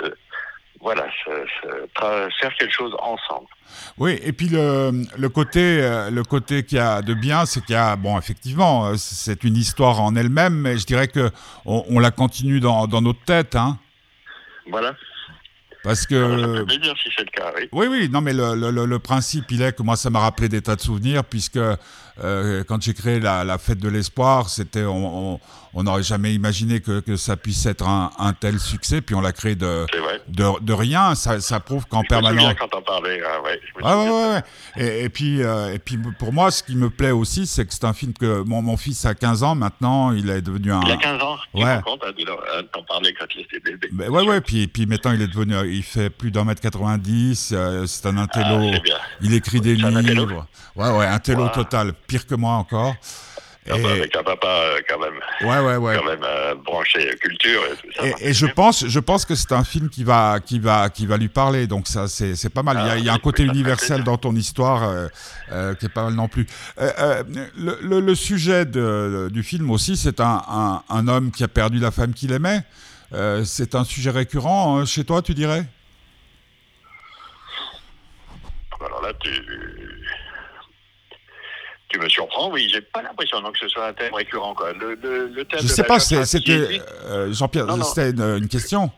voilà, 0.82 1.06
faire 2.40 2.54
quelque 2.58 2.72
chose 2.72 2.92
ensemble. 2.98 3.46
Oui, 3.98 4.18
et 4.22 4.32
puis 4.32 4.48
le, 4.48 5.04
le 5.16 5.28
côté, 5.28 5.80
euh, 5.80 6.10
le 6.10 6.24
côté 6.24 6.64
qu'il 6.64 6.78
y 6.78 6.80
a 6.80 7.02
de 7.02 7.14
bien, 7.14 7.46
c'est 7.46 7.64
qu'il 7.64 7.76
y 7.76 7.78
a, 7.78 7.94
bon, 7.94 8.18
effectivement, 8.18 8.86
euh, 8.86 8.94
c'est 8.96 9.44
une 9.44 9.56
histoire 9.56 10.00
en 10.00 10.16
elle-même, 10.16 10.54
mais 10.54 10.78
je 10.78 10.84
dirais 10.84 11.06
que 11.06 11.30
on, 11.64 12.00
la 12.00 12.10
continue 12.10 12.58
dans, 12.58 12.88
dans 12.88 13.00
notre 13.00 13.22
tête, 13.24 13.54
hein. 13.54 13.78
Voilà. 14.70 14.94
Parce 15.82 16.06
que. 16.06 16.56
Ça 16.56 16.64
bien 16.64 16.94
si 17.02 17.10
c'est 17.16 17.24
le 17.24 17.30
cas, 17.30 17.52
oui. 17.56 17.68
Oui, 17.72 17.86
oui, 17.88 18.08
non, 18.08 18.20
mais 18.20 18.32
le, 18.32 18.54
le, 18.54 18.86
le, 18.86 18.98
principe, 18.98 19.50
il 19.50 19.62
est 19.62 19.76
que 19.76 19.82
moi, 19.82 19.96
ça 19.96 20.10
m'a 20.10 20.20
rappelé 20.20 20.48
des 20.48 20.62
tas 20.62 20.76
de 20.76 20.80
souvenirs, 20.80 21.24
puisque 21.24 21.58
euh, 22.22 22.62
quand 22.64 22.80
j'ai 22.82 22.94
créé 22.94 23.20
la, 23.20 23.42
la, 23.44 23.58
fête 23.58 23.78
de 23.78 23.88
l'espoir, 23.88 24.48
c'était, 24.48 24.84
on 24.84 25.40
n'aurait 25.74 26.02
jamais 26.02 26.34
imaginé 26.34 26.80
que, 26.80 27.00
que, 27.00 27.16
ça 27.16 27.36
puisse 27.36 27.64
être 27.64 27.88
un, 27.88 28.10
un 28.18 28.34
tel 28.34 28.58
succès, 28.60 29.00
puis 29.00 29.14
on 29.14 29.20
l'a 29.20 29.32
créé 29.32 29.54
de, 29.54 29.86
de, 30.28 30.60
de, 30.60 30.72
rien. 30.72 31.14
Ça, 31.14 31.40
ça 31.40 31.60
prouve 31.60 31.86
qu'en 31.86 32.02
permanence. 32.02 32.54
quand 32.58 32.74
on 32.76 32.82
parlait, 32.82 33.20
ah, 33.24 33.40
ouais, 33.42 33.60
ouais, 33.82 34.10
ouais, 34.10 34.32
ouais, 34.34 34.42
Et, 34.76 35.04
et 35.04 35.08
puis, 35.08 35.42
euh, 35.42 35.72
et 35.72 35.78
puis, 35.78 35.98
pour 36.18 36.32
moi, 36.32 36.50
ce 36.50 36.62
qui 36.62 36.76
me 36.76 36.90
plaît 36.90 37.10
aussi, 37.10 37.46
c'est 37.46 37.64
que 37.64 37.72
c'est 37.72 37.84
un 37.84 37.94
film 37.94 38.12
que 38.12 38.42
mon, 38.42 38.60
mon 38.60 38.76
fils 38.76 39.04
a 39.06 39.14
15 39.14 39.42
ans 39.42 39.54
maintenant, 39.54 40.12
il 40.12 40.28
est 40.28 40.42
devenu 40.42 40.72
un. 40.72 40.82
Il 40.84 40.92
a 40.92 40.96
15 40.96 41.22
ans, 41.22 41.36
tu 41.54 41.64
ouais. 41.64 41.80
compte, 41.82 42.02
hein, 42.06 42.62
t'en 42.72 42.82
parlais 42.82 43.14
quand 43.14 43.26
il 43.34 43.40
était 43.40 43.60
bébé. 43.60 43.88
Ben, 43.92 44.10
ouais, 44.10 44.22
ouais, 44.22 44.40
puis, 44.42 44.66
puis 44.66 44.84
maintenant, 44.84 45.12
il 45.12 45.22
est 45.22 45.28
devenu, 45.28 45.54
il 45.72 45.82
fait 45.82 46.10
plus 46.10 46.30
d'un 46.30 46.44
mètre 46.44 46.60
90, 46.60 47.52
euh, 47.52 47.86
c'est 47.86 48.06
un 48.06 48.16
intello. 48.16 48.70
Ah, 48.74 48.96
il 49.20 49.34
écrit 49.34 49.60
des 49.60 49.74
livres. 49.74 50.46
Ouais, 50.76 50.90
ouais, 50.90 51.06
intello 51.06 51.48
total, 51.48 51.92
pire 52.06 52.26
que 52.26 52.34
moi 52.34 52.52
encore. 52.52 52.94
Et... 53.64 53.70
Avec 53.70 54.16
un 54.16 54.24
papa 54.24 54.48
euh, 54.48 54.80
quand 54.88 54.98
même, 54.98 55.14
ouais, 55.42 55.60
ouais, 55.60 55.76
ouais. 55.76 55.96
Quand 55.96 56.10
même 56.10 56.24
euh, 56.24 56.54
branché 56.56 57.14
culture 57.20 57.60
et 57.66 57.76
tout 57.76 57.92
ça. 57.96 58.02
Et, 58.20 58.32
je 58.32 58.46
pense, 58.46 58.88
je 58.88 58.98
pense 58.98 59.24
que 59.24 59.36
c'est 59.36 59.52
un 59.52 59.62
film 59.62 59.88
qui 59.88 60.02
va, 60.02 60.40
qui 60.44 60.58
va, 60.58 60.90
qui 60.90 61.06
va 61.06 61.16
lui 61.16 61.28
parler. 61.28 61.68
Donc 61.68 61.86
ça, 61.86 62.08
c'est, 62.08 62.48
pas 62.48 62.64
mal. 62.64 62.78
il, 62.80 62.86
y 62.86 62.90
a, 62.90 62.98
il 62.98 63.04
y 63.04 63.08
a, 63.08 63.12
un 63.12 63.16
ah, 63.16 63.20
côté 63.22 63.44
universel 63.44 64.02
dans 64.02 64.16
ton 64.16 64.34
histoire 64.34 64.82
euh, 64.82 65.06
euh, 65.52 65.74
qui 65.76 65.86
est 65.86 65.88
pas 65.88 66.04
mal 66.04 66.14
non 66.14 66.26
plus. 66.26 66.44
Euh, 66.80 67.22
le, 67.56 67.78
le, 67.80 68.00
le, 68.00 68.14
sujet 68.16 68.64
de, 68.64 69.28
du 69.32 69.44
film 69.44 69.70
aussi, 69.70 69.96
c'est 69.96 70.18
un, 70.18 70.42
un, 70.48 70.82
un, 70.88 71.06
homme 71.06 71.30
qui 71.30 71.44
a 71.44 71.48
perdu 71.48 71.78
la 71.78 71.92
femme 71.92 72.14
qu'il 72.14 72.32
aimait. 72.32 72.64
C'est 73.44 73.74
un 73.74 73.84
sujet 73.84 74.10
récurrent 74.10 74.78
hein, 74.78 74.84
chez 74.84 75.04
toi, 75.04 75.22
tu 75.22 75.34
dirais? 75.34 75.64
Alors 78.80 79.02
là, 79.02 79.12
tu 79.20 79.30
tu 81.92 81.98
me 81.98 82.08
surprends, 82.08 82.50
oui, 82.50 82.68
j'ai 82.72 82.80
pas 82.80 83.02
l'impression 83.02 83.42
que 83.52 83.58
ce 83.58 83.68
soit 83.68 83.88
un 83.88 83.92
thème 83.92 84.14
récurrent. 84.14 84.54
Quoi. 84.54 84.72
Le, 84.72 84.94
le, 84.94 85.26
le 85.28 85.44
thème 85.44 85.60
je 85.60 85.66
sais 85.66 85.84
pas, 85.84 86.00
c'était. 86.00 86.80
Euh, 87.04 87.32
Jean-Pierre, 87.32 87.66
c'était 87.84 88.10
une, 88.10 88.48
question. 88.48 88.90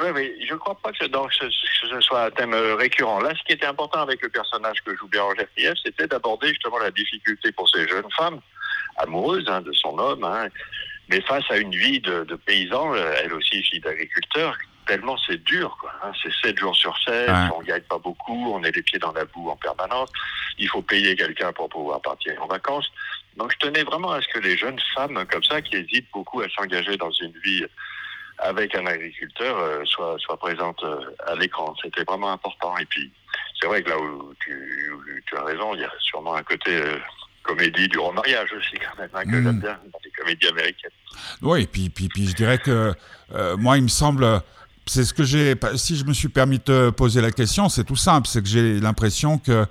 Oui, 0.00 0.08
mais 0.14 0.32
je 0.46 0.52
ne 0.52 0.58
crois 0.58 0.76
pas 0.82 0.92
que, 0.92 1.06
donc, 1.06 1.32
ce, 1.32 1.46
ce, 1.50 2.00
soit 2.00 2.26
un 2.26 2.30
thème 2.30 2.54
euh, 2.54 2.74
récurrent. 2.74 3.20
Là, 3.20 3.32
ce 3.34 3.42
qui 3.44 3.52
était 3.52 3.66
important 3.66 4.00
avec 4.00 4.22
le 4.22 4.28
personnage 4.28 4.78
que 4.84 4.94
joue 4.96 5.08
Bérangère 5.08 5.46
Krief, 5.56 5.74
c'était 5.84 6.06
d'aborder 6.06 6.48
justement 6.48 6.78
la 6.78 6.90
difficulté 6.90 7.52
pour 7.52 7.68
ces 7.68 7.88
jeunes 7.88 8.10
femmes, 8.16 8.40
amoureuses 8.96 9.48
hein, 9.48 9.62
de 9.62 9.72
son 9.72 9.98
homme, 9.98 10.24
hein, 10.24 10.48
mais 11.12 11.20
face 11.20 11.44
à 11.50 11.58
une 11.58 11.74
vie 11.74 12.00
de, 12.00 12.24
de 12.24 12.36
paysan, 12.36 12.94
euh, 12.94 13.12
elle 13.22 13.34
aussi 13.34 13.62
fille 13.62 13.80
d'agriculteur, 13.80 14.56
tellement 14.86 15.18
c'est 15.26 15.44
dur. 15.44 15.76
Hein. 16.02 16.10
C'est 16.22 16.32
7 16.48 16.58
jours 16.58 16.74
sur 16.74 16.96
7, 17.04 17.30
on 17.54 17.60
gagne 17.60 17.82
pas 17.82 17.98
beaucoup, 17.98 18.54
on 18.54 18.62
est 18.64 18.74
les 18.74 18.82
pieds 18.82 18.98
dans 18.98 19.12
la 19.12 19.26
boue 19.26 19.50
en 19.50 19.56
permanence, 19.56 20.08
il 20.56 20.68
faut 20.68 20.80
payer 20.80 21.14
quelqu'un 21.14 21.52
pour 21.52 21.68
pouvoir 21.68 22.00
partir 22.00 22.42
en 22.42 22.46
vacances. 22.46 22.90
Donc 23.36 23.52
je 23.52 23.58
tenais 23.58 23.82
vraiment 23.82 24.12
à 24.12 24.22
ce 24.22 24.28
que 24.28 24.38
les 24.38 24.56
jeunes 24.56 24.80
femmes 24.94 25.22
comme 25.30 25.44
ça, 25.44 25.60
qui 25.60 25.76
hésitent 25.76 26.10
beaucoup 26.14 26.40
à 26.40 26.48
s'engager 26.48 26.96
dans 26.96 27.10
une 27.10 27.34
vie 27.44 27.66
avec 28.38 28.74
un 28.74 28.86
agriculteur, 28.86 29.58
euh, 29.58 29.84
soient, 29.84 30.16
soient 30.18 30.38
présentes 30.38 30.82
euh, 30.82 31.14
à 31.26 31.34
l'écran. 31.34 31.74
C'était 31.82 32.04
vraiment 32.04 32.32
important. 32.32 32.76
Et 32.78 32.86
puis, 32.86 33.12
c'est 33.60 33.66
vrai 33.66 33.82
que 33.82 33.90
là 33.90 33.98
où 33.98 34.32
tu, 34.40 34.90
tu, 35.26 35.36
as 35.36 35.44
raison, 35.44 35.74
il 35.74 35.82
y 35.82 35.84
a 35.84 35.92
sûrement 36.00 36.34
un 36.34 36.42
côté... 36.42 36.74
Euh, 36.76 36.96
comédie 37.42 37.88
du 37.88 37.98
remariage 37.98 38.50
aussi 38.52 38.76
quand 38.76 39.00
même, 39.00 39.10
hein, 39.14 39.24
que 39.24 39.36
mm. 39.36 39.44
j'aime 39.44 39.60
bien 39.60 39.78
dans 39.92 39.98
les 40.04 40.10
comédies 40.10 40.46
américaines. 40.48 40.90
Oui, 41.42 41.62
et 41.62 41.66
puis, 41.66 41.90
puis, 41.90 42.08
puis 42.08 42.28
je 42.28 42.34
dirais 42.34 42.58
que 42.58 42.94
euh, 43.34 43.56
moi, 43.56 43.76
il 43.76 43.82
me 43.82 43.88
semble, 43.88 44.40
c'est 44.86 45.04
ce 45.04 45.14
que 45.14 45.24
j'ai. 45.24 45.54
Si 45.76 45.96
je 45.96 46.04
me 46.04 46.12
suis 46.12 46.28
permis 46.28 46.58
de 46.58 46.64
te 46.64 46.90
poser 46.90 47.20
la 47.20 47.30
question, 47.30 47.68
c'est 47.68 47.84
tout 47.84 47.96
simple. 47.96 48.26
C'est 48.26 48.42
que 48.42 48.48
j'ai 48.48 48.80
l'impression 48.80 49.38
que 49.38 49.66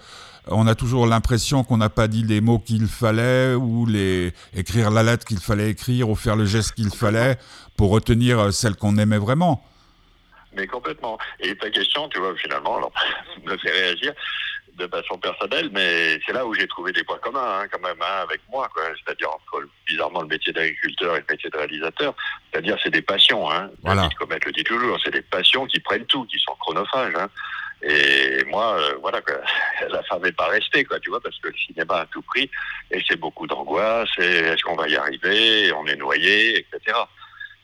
on 0.47 0.65
a 0.65 0.73
toujours 0.73 1.05
l'impression 1.05 1.63
qu'on 1.63 1.77
n'a 1.77 1.89
pas 1.89 2.07
dit 2.07 2.23
les 2.23 2.41
mots 2.41 2.57
qu'il 2.57 2.87
fallait 2.87 3.53
ou 3.53 3.85
les 3.85 4.33
écrire 4.55 4.89
la 4.89 5.03
lettre 5.03 5.25
qu'il 5.25 5.39
fallait 5.39 5.69
écrire 5.69 6.09
ou 6.09 6.15
faire 6.15 6.35
le 6.35 6.45
geste 6.45 6.73
qu'il 6.73 6.89
fallait 6.89 7.37
pour 7.77 7.91
retenir 7.91 8.51
celle 8.51 8.75
qu'on 8.75 8.97
aimait 8.97 9.19
vraiment. 9.19 9.63
Mais 10.53 10.67
complètement. 10.67 11.17
Et 11.39 11.55
ta 11.55 11.69
question, 11.69 12.09
tu 12.09 12.19
vois, 12.19 12.35
finalement, 12.35 12.77
alors, 12.77 12.91
me 13.45 13.57
fait 13.57 13.71
réagir 13.71 14.13
de 14.77 14.87
façon 14.87 15.17
personnelle, 15.17 15.69
mais 15.71 16.19
c'est 16.25 16.33
là 16.33 16.45
où 16.45 16.53
j'ai 16.53 16.67
trouvé 16.67 16.91
des 16.91 17.03
points 17.03 17.19
communs, 17.19 17.59
hein, 17.61 17.67
quand 17.71 17.81
même, 17.81 18.01
hein, 18.01 18.23
avec 18.23 18.41
moi, 18.49 18.69
C'est-à-dire 18.75 19.29
entre 19.29 19.67
bizarrement 19.85 20.21
le 20.21 20.27
métier 20.27 20.53
d'agriculteur 20.53 21.15
et 21.15 21.19
le 21.19 21.25
métier 21.29 21.49
de 21.49 21.57
réalisateur. 21.57 22.13
C'est-à-dire, 22.51 22.77
c'est 22.83 22.89
des 22.89 23.01
passions, 23.01 23.49
hein. 23.51 23.69
Voilà. 23.83 24.09
Comme 24.17 24.31
elle 24.31 24.41
le 24.45 24.51
dit 24.51 24.63
toujours, 24.63 24.97
c'est 25.03 25.11
des 25.11 25.21
passions 25.21 25.65
qui 25.65 25.79
prennent 25.79 26.05
tout, 26.05 26.25
qui 26.25 26.39
sont 26.39 26.55
chronophages. 26.59 27.15
Hein. 27.15 27.29
Et 27.83 28.43
moi, 28.45 28.77
euh, 28.79 28.95
voilà, 29.01 29.21
quoi, 29.21 29.35
la 29.89 30.03
femme 30.03 30.23
n'est 30.23 30.31
pas 30.31 30.47
restée, 30.47 30.83
quoi, 30.83 30.99
tu 30.99 31.09
vois, 31.09 31.21
parce 31.21 31.37
que 31.39 31.47
le 31.47 31.55
cinéma 31.57 32.01
a 32.01 32.05
tout 32.05 32.21
pris, 32.21 32.49
et 32.91 33.03
c'est 33.07 33.19
beaucoup 33.19 33.47
d'angoisse, 33.47 34.09
et 34.19 34.23
est-ce 34.23 34.63
qu'on 34.63 34.75
va 34.75 34.87
y 34.87 34.95
arriver, 34.95 35.71
on 35.73 35.85
est 35.87 35.95
noyé, 35.95 36.59
etc. 36.59 36.97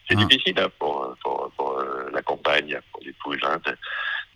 C'est 0.10 0.16
ah. 0.18 0.26
difficile 0.26 0.60
hein, 0.60 0.70
pour, 0.80 1.16
pour, 1.22 1.52
pour 1.56 1.80
euh, 1.80 2.10
la 2.12 2.22
compagne, 2.22 2.80
pour 2.92 3.02
l'épouse, 3.04 3.40
hein, 3.44 3.60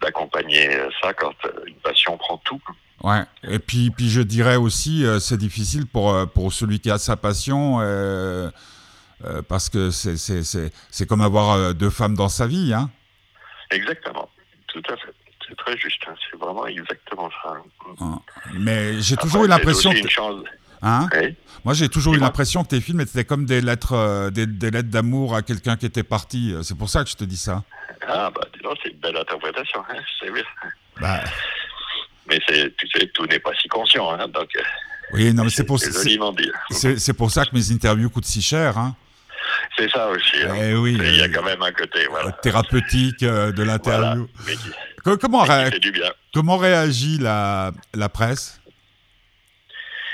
d'accompagner 0.02 0.70
ça 1.02 1.14
quand 1.14 1.34
euh, 1.46 1.52
une 1.68 1.76
passion 1.76 2.18
prend 2.18 2.38
tout. 2.38 2.62
Ouais. 3.04 3.24
Et 3.44 3.60
puis, 3.60 3.90
puis 3.92 4.10
je 4.10 4.22
dirais 4.22 4.58
aussi, 4.58 5.06
euh, 5.06 5.20
c'est 5.20 5.38
difficile 5.38 5.88
pour, 5.88 6.14
euh, 6.14 6.26
pour 6.26 6.54
celui 6.54 6.80
qui 6.80 6.92
a 6.92 6.98
sa 6.98 7.16
passion, 7.16 7.78
parce 9.48 9.70
que 9.70 9.90
c'est 9.92 11.06
comme 11.08 11.22
avoir 11.22 11.74
deux 11.74 11.90
femmes 11.90 12.16
dans 12.16 12.30
sa 12.30 12.48
vie. 12.48 12.74
Hein. 12.74 12.90
Exactement, 13.70 14.30
tout 14.68 14.84
à 14.90 14.98
fait. 14.98 15.14
C'est 15.48 15.56
très 15.58 15.78
juste, 15.78 16.02
hein. 16.08 16.14
c'est 16.30 16.40
vraiment 16.40 16.66
exactement 16.66 17.30
ça. 17.44 17.58
Ah. 18.00 18.20
Mais 18.54 19.02
j'ai 19.02 19.18
toujours 19.18 19.46
eu 19.46 19.48
l'impression 19.48 19.92
que... 19.92 19.98
Hein? 20.84 21.08
Moi, 21.64 21.76
j'ai 21.76 21.90
toujours 21.90 22.16
eu 22.16 22.18
l'impression 22.20 22.64
que 22.64 22.70
tes 22.70 22.82
films 22.82 23.02
étaient 23.02 23.26
comme 23.26 23.46
des 23.46 23.62
lettres, 23.62 24.30
des, 24.32 24.48
des 24.48 24.72
lettres 24.72 24.90
d'amour 24.90 25.36
à 25.36 25.42
quelqu'un 25.44 25.76
qui 25.76 25.86
était 25.86 26.04
parti. 26.04 26.56
C'est 26.64 26.78
pour 26.78 26.90
ça 26.90 27.04
que 27.04 27.10
je 27.10 27.16
te 27.16 27.24
dis 27.24 27.38
ça. 27.38 27.64
Ah, 28.08 28.30
bah, 28.34 28.42
c'est 28.84 28.90
une 28.90 28.98
belle 28.98 29.18
interprétation, 29.18 29.84
hein, 29.90 29.96
c'est 30.20 30.32
bien. 30.32 30.44
Bah. 31.00 31.20
Mais 32.28 32.40
tu 32.48 32.88
sais, 32.94 33.08
tout 33.14 33.26
n'est 33.26 33.40
pas 33.40 33.54
si 33.62 33.68
conscient, 33.68 34.10
hein, 34.12 34.28
donc. 34.28 34.50
Euh, 34.56 34.62
oui, 35.14 35.34
non, 35.34 35.44
mais 35.44 35.50
c'est 35.50 35.66
pour, 35.66 35.80
c'est 35.80 37.14
pour 37.14 37.32
ça 37.32 37.46
que 37.46 37.54
mes 37.54 37.72
interviews 37.72 38.10
coûtent 38.10 38.26
si 38.26 38.42
cher, 38.42 38.78
hein. 38.78 38.96
C'est 39.78 39.90
ça 39.92 40.08
aussi. 40.10 40.38
Hein. 40.44 40.56
Eh 40.56 40.74
oui, 40.76 40.98
il 41.00 41.16
y 41.18 41.22
a 41.22 41.30
quand 41.30 41.44
même 41.44 41.62
un 41.62 41.72
côté 41.72 42.06
voilà. 42.10 42.32
thérapeutique 42.32 43.24
euh, 43.24 43.52
de 43.52 43.64
l'interview. 43.64 44.28
Co- 45.04 45.18
Comment, 45.18 45.42
ré- 45.44 45.72
comment 46.34 46.58
réagit 46.58 47.18
la, 47.18 47.72
la 47.94 48.08
presse? 48.10 48.62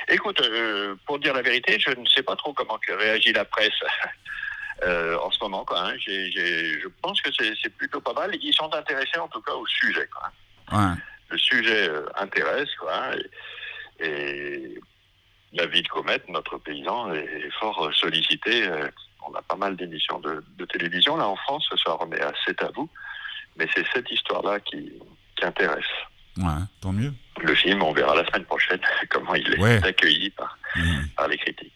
Écoute, 0.09 0.39
euh, 0.41 0.95
pour 1.05 1.19
dire 1.19 1.33
la 1.33 1.41
vérité, 1.41 1.77
je 1.79 1.91
ne 1.91 2.05
sais 2.07 2.23
pas 2.23 2.35
trop 2.37 2.53
comment 2.53 2.79
réagit 2.97 3.33
la 3.33 3.45
presse 3.45 3.73
euh, 4.83 5.17
en 5.19 5.31
ce 5.31 5.39
moment. 5.41 5.63
Quoi, 5.65 5.79
hein. 5.81 5.93
Je 5.97 6.87
pense 7.01 7.21
que 7.21 7.29
c'est 7.33 7.69
plutôt 7.77 8.01
pas 8.01 8.13
mal. 8.13 8.31
Ils 8.41 8.53
sont 8.53 8.73
intéressés 8.73 9.17
en 9.19 9.27
tout 9.27 9.41
cas 9.41 9.53
au 9.53 9.65
sujet. 9.67 10.07
Quoi. 10.07 10.77
Ouais. 10.77 10.93
Le 11.29 11.37
sujet 11.37 11.89
euh, 11.89 12.05
intéresse. 12.15 12.69
Quoi, 12.79 12.93
hein, 12.95 13.15
et, 13.99 14.05
et 14.07 14.79
David 15.53 15.87
Comet, 15.87 16.21
notre 16.29 16.57
paysan, 16.57 17.13
est, 17.13 17.23
est 17.23 17.51
fort 17.59 17.85
euh, 17.87 17.91
sollicité. 17.93 18.69
on 19.27 19.33
a 19.33 19.41
pas 19.41 19.55
mal 19.55 19.75
d'émissions 19.75 20.19
de, 20.19 20.43
de 20.57 20.65
télévision 20.65 21.17
là 21.17 21.27
en 21.27 21.35
France. 21.35 21.65
Ce 21.69 21.77
soir, 21.77 21.97
on 22.01 22.11
est 22.11 22.21
à 22.21 22.31
C'est 22.45 22.61
à 22.61 22.69
vous. 22.75 22.89
Mais 23.57 23.67
c'est 23.75 23.85
cette 23.93 24.09
histoire-là 24.11 24.59
qui, 24.59 24.91
qui 25.35 25.45
intéresse. 25.45 25.83
Ouais, 26.37 26.61
tant 26.81 26.91
mieux. 26.93 27.11
Le 27.41 27.55
film, 27.55 27.81
on 27.81 27.91
verra 27.93 28.13
la 28.15 28.23
semaine 28.27 28.45
prochaine 28.45 28.79
comment 29.09 29.33
il 29.33 29.51
est 29.55 29.59
Ouais. 29.59 29.83
accueilli 29.83 30.29
par, 30.31 30.55
Mm. 30.75 31.07
par 31.15 31.27
les 31.27 31.37
critiques. 31.39 31.73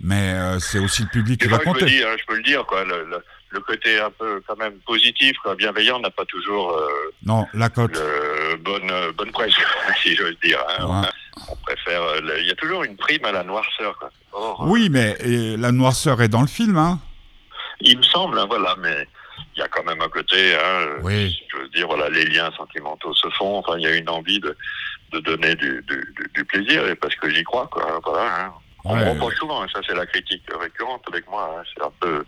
Mais 0.00 0.32
euh, 0.34 0.58
c'est 0.60 0.78
aussi 0.78 1.02
le 1.02 1.08
public 1.08 1.40
qui 1.40 1.48
va 1.48 1.58
fois, 1.58 1.72
je, 1.74 1.80
compter. 1.80 1.86
dire, 1.86 2.06
je 2.18 2.24
peux 2.26 2.36
le 2.36 2.42
dire, 2.42 2.64
quoi, 2.66 2.84
le, 2.84 3.04
le- 3.04 3.24
le 3.50 3.60
côté 3.60 3.98
un 3.98 4.10
peu 4.10 4.42
quand 4.46 4.56
même 4.58 4.74
positif, 4.86 5.34
quoi, 5.42 5.54
bienveillant, 5.54 5.98
n'a 6.00 6.10
pas 6.10 6.26
toujours 6.26 6.70
euh, 6.76 6.86
Non, 7.24 7.46
la 7.54 7.70
cote. 7.70 7.96
le 7.96 8.56
bonne, 8.58 8.90
euh, 8.90 9.10
bonne 9.12 9.32
presse, 9.32 9.54
si 10.02 10.14
j'ose 10.14 10.38
dire. 10.44 10.62
hein. 10.78 10.84
Ouais. 11.02 11.08
On 11.50 11.56
préfère. 11.56 12.02
euh, 12.02 12.20
Il 12.40 12.46
y 12.46 12.50
a 12.50 12.54
toujours 12.54 12.84
une 12.84 12.96
prime 12.96 13.24
à 13.24 13.32
la 13.32 13.42
noirceur. 13.44 13.96
Quoi. 13.98 14.10
Or, 14.32 14.64
Oui, 14.68 14.88
mais 14.90 15.16
et 15.20 15.56
la 15.56 15.72
noirceur 15.72 16.20
est 16.20 16.28
dans 16.28 16.42
le 16.42 16.46
film, 16.46 16.76
hein 16.76 17.00
Il 17.80 17.96
me 17.98 18.02
semble, 18.02 18.38
hein, 18.38 18.44
voilà, 18.46 18.76
mais 18.80 19.08
il 19.56 19.60
y 19.60 19.62
a 19.62 19.68
quand 19.68 19.82
même 19.84 20.02
un 20.02 20.08
côté, 20.10 20.54
hein, 20.54 20.86
Oui. 21.02 21.34
je 21.50 21.56
veux 21.58 21.68
dire, 21.70 21.86
voilà, 21.88 22.10
les 22.10 22.26
liens 22.26 22.50
sentimentaux 22.56 23.14
se 23.14 23.28
font. 23.30 23.56
Enfin, 23.58 23.78
il 23.78 23.82
y 23.84 23.86
a 23.86 23.94
une 23.96 24.10
envie 24.10 24.40
de, 24.40 24.54
de 25.12 25.20
donner 25.20 25.54
du, 25.54 25.82
du, 25.88 26.14
du- 26.16 26.30
du 26.34 26.44
plaisir, 26.44 26.82
parce 27.00 27.14
que 27.16 27.30
j'y 27.30 27.44
crois, 27.44 27.66
quoi. 27.68 27.98
Voilà. 28.04 28.52
On 28.84 28.96
me 28.96 29.02
Ouais. 29.02 29.10
reproche 29.10 29.34
souvent, 29.36 29.64
et 29.64 29.68
ça 29.72 29.80
c'est 29.86 29.94
la 29.94 30.06
critique 30.06 30.42
récurrente 30.60 31.02
avec 31.12 31.28
moi. 31.28 31.56
hein, 31.58 31.62
C'est 31.74 31.82
un 31.84 31.90
peu, 32.00 32.24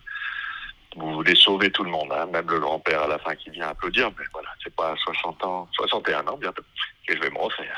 vous 0.97 1.15
voulez 1.15 1.35
sauver 1.37 1.71
tout 1.71 1.85
le 1.85 1.91
monde, 1.91 2.09
hein, 2.13 2.27
même 2.33 2.47
le 2.51 2.59
grand-père 2.61 3.03
à 3.03 3.07
la 3.09 3.19
fin 3.19 3.35
qui 3.37 3.51
vient 3.51 3.69
applaudir, 3.69 4.11
mais 4.19 4.25
voilà, 4.33 4.49
c'est 4.63 4.75
pas 4.75 4.91
à 4.93 4.97
60 4.97 5.45
ans, 5.45 5.69
61 5.75 6.27
ans 6.27 6.37
bientôt 6.41 6.63
que 7.07 7.17
je 7.17 7.21
vais 7.23 7.31
me 7.31 7.39
refaire. 7.39 7.77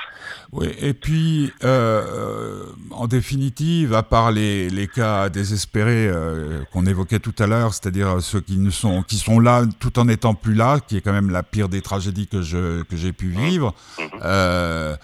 Oui, 0.52 0.68
et 0.80 0.94
puis, 0.94 1.52
euh, 1.64 2.02
euh, 2.04 2.64
en 2.90 3.06
définitive, 3.06 3.94
à 3.94 4.02
part 4.02 4.30
les, 4.32 4.68
les 4.70 4.88
cas 4.88 5.28
désespérés 5.28 6.06
euh, 6.08 6.64
qu'on 6.72 6.84
évoquait 6.86 7.18
tout 7.20 7.34
à 7.38 7.46
l'heure, 7.46 7.72
c'est-à-dire 7.74 8.20
ceux 8.22 8.40
qui, 8.40 8.56
ne 8.58 8.70
sont, 8.70 9.02
qui 9.02 9.16
sont 9.16 9.38
là 9.40 9.62
tout 9.80 9.98
en 9.98 10.06
n'étant 10.06 10.34
plus 10.34 10.54
là, 10.54 10.80
qui 10.80 10.96
est 10.96 11.00
quand 11.02 11.12
même 11.12 11.30
la 11.30 11.42
pire 11.42 11.68
des 11.68 11.82
tragédies 11.82 12.26
que, 12.26 12.42
je, 12.42 12.82
que 12.82 12.96
j'ai 12.96 13.12
pu 13.12 13.28
vivre, 13.28 13.74
Mhm. 13.98 14.08
euh, 14.22 14.96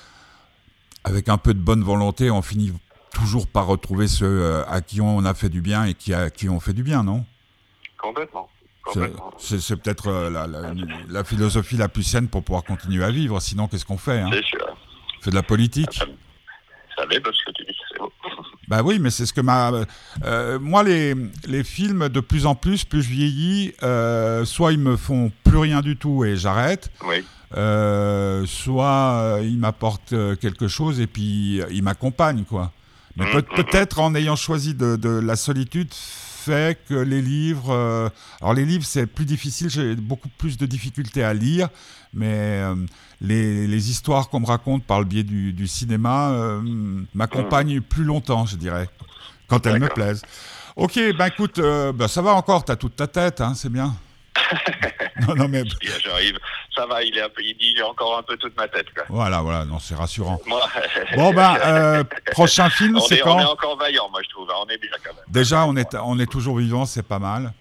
avec 1.04 1.28
un 1.28 1.38
peu 1.38 1.54
de 1.54 1.60
bonne 1.60 1.82
volonté, 1.84 2.30
on 2.30 2.42
finit 2.42 2.72
toujours 3.12 3.46
par 3.46 3.66
retrouver 3.66 4.08
ceux 4.08 4.26
euh, 4.26 4.64
à 4.68 4.80
qui 4.80 5.00
on 5.00 5.24
a 5.24 5.34
fait 5.34 5.48
du 5.48 5.60
bien 5.60 5.84
et 5.84 5.94
qui, 5.94 6.12
à 6.14 6.30
qui 6.30 6.48
on 6.48 6.60
fait 6.60 6.72
du 6.72 6.82
bien, 6.82 7.02
non? 7.02 7.24
Complètement. 8.00 8.48
C'est- 9.38 9.76
peut-être 9.76 10.06
euh, 10.08 10.30
la, 10.30 10.46
la- 10.46 10.72
la 11.10 11.24
philosophie 11.24 11.76
la 11.76 11.88
plus 11.88 12.04
saine 12.04 12.28
pour 12.28 12.42
pouvoir 12.42 12.64
continuer 12.64 13.04
à 13.04 13.10
vivre, 13.10 13.38
sinon 13.40 13.68
qu'est-ce 13.68 13.84
qu'on 13.84 13.98
fait 13.98 14.20
hein? 14.20 14.30
C'est 14.32 14.44
sûr. 14.44 14.66
On 15.18 15.22
fait 15.24 15.30
de 15.30 15.34
la 15.34 15.42
politique? 15.42 15.92
Ça, 15.94 16.06
ça 16.96 17.06
m'étonne 17.06 17.32
ce 17.34 17.44
que 17.44 17.50
tu 17.54 17.64
dis, 17.64 17.76
c'est 17.92 17.98
beau. 17.98 18.10
Bah 18.68 18.82
oui, 18.82 18.98
mais 18.98 19.08
c'est 19.08 19.24
ce 19.24 19.32
que 19.32 19.40
m'a. 19.40 19.72
euh, 20.24 20.58
moi, 20.58 20.82
les, 20.82 21.14
les 21.46 21.64
films, 21.64 22.10
de 22.10 22.20
plus 22.20 22.44
en 22.44 22.54
plus, 22.54 22.84
plus 22.84 23.00
je 23.02 23.08
vieillis, 23.08 23.72
euh, 23.82 24.44
soit 24.44 24.72
ils 24.72 24.78
me 24.78 24.94
font 24.96 25.32
plus 25.42 25.56
rien 25.56 25.80
du 25.80 25.96
tout 25.96 26.22
et 26.26 26.36
j'arrête, 26.36 26.90
Oui, 27.06 27.24
euh, 27.56 28.44
soit 28.44 29.38
ils 29.42 29.56
m'apportent 29.58 30.14
quelque 30.40 30.68
chose 30.68 31.00
et 31.00 31.06
puis 31.06 31.62
ils 31.70 31.82
m'accompagnent, 31.82 32.44
quoi. 32.44 32.70
Mais 33.18 33.30
peut- 33.30 33.44
mhm. 33.50 33.64
peut-être 33.64 33.98
en 33.98 34.14
ayant 34.14 34.36
choisi 34.36 34.74
de, 34.74 34.96
de 34.96 35.08
la 35.08 35.36
solitude 35.36 35.92
fait 35.92 36.78
que 36.88 36.94
les 36.94 37.20
livres. 37.20 37.70
euh, 37.70 38.08
alors 38.40 38.54
les 38.54 38.64
livres, 38.64 38.84
c'est 38.86 39.06
plus 39.06 39.24
difficile, 39.24 39.68
j'ai 39.68 39.94
beaucoup 39.96 40.28
plus 40.38 40.56
de 40.56 40.66
difficultés 40.66 41.22
à 41.24 41.34
lire, 41.34 41.68
mais 42.14 42.62
euh, 42.62 42.74
les, 43.20 43.66
les 43.66 43.90
histoires 43.90 44.28
qu'on 44.30 44.40
me 44.40 44.46
raconte 44.46 44.84
par 44.84 45.00
le 45.00 45.04
biais 45.04 45.24
du, 45.24 45.52
du 45.52 45.66
cinéma 45.66 46.30
euh, 46.30 46.62
m'accompagnent 47.14 47.80
plus 47.80 48.04
longtemps, 48.04 48.46
je 48.46 48.56
dirais, 48.56 48.88
quand 49.48 49.66
elles 49.66 49.80
me 49.80 49.88
plaisent. 49.88 50.22
Ok, 50.76 50.94
ben 51.18 51.26
écoute, 51.26 51.58
euh, 51.58 51.92
ben, 51.92 52.06
ça 52.06 52.22
va 52.22 52.32
encore, 52.34 52.64
t'as 52.64 52.76
toute 52.76 52.94
ta 52.94 53.08
tête, 53.08 53.40
hein, 53.40 53.54
c'est 53.56 53.68
bien. 53.72 53.94
non, 55.26 55.34
non, 55.34 55.48
mais 55.48 55.64
j'arrive, 56.04 56.38
ça 56.78 56.86
va, 56.86 57.02
il, 57.02 57.16
est 57.18 57.22
un 57.22 57.28
peu, 57.28 57.42
il 57.42 57.56
dit 57.56 57.74
j'ai 57.76 57.82
encore 57.82 58.16
un 58.16 58.22
peu 58.22 58.36
toute 58.36 58.56
ma 58.56 58.68
tête. 58.68 58.86
Quoi. 58.94 59.04
voilà, 59.08 59.40
voilà, 59.40 59.64
non, 59.64 59.78
c'est 59.80 59.94
rassurant. 59.96 60.40
Moi, 60.46 60.60
Bon, 61.16 61.32
ben, 61.34 61.56
euh, 61.66 62.04
prochain 62.32 62.70
film, 62.70 62.98
c'est 63.00 63.16
est, 63.16 63.22
on 63.26 63.38
est 63.38 63.42
quand 63.44 63.52
encore 63.52 63.76
vaillant, 63.76 64.08
moi 64.10 64.20
je 64.22 64.28
trouve, 64.30 64.48
hein, 64.50 64.54
on 64.64 64.68
est 64.68 64.78
bien 64.78 64.90
quand 65.04 65.14
même. 65.14 65.24
Déjà, 65.28 65.64
on 65.66 65.76
est, 65.76 65.94
on 65.96 66.18
est 66.18 66.30
toujours 66.30 66.58
vivant, 66.58 66.86
c'est 66.86 67.02
pas 67.06 67.18
mal. 67.18 67.52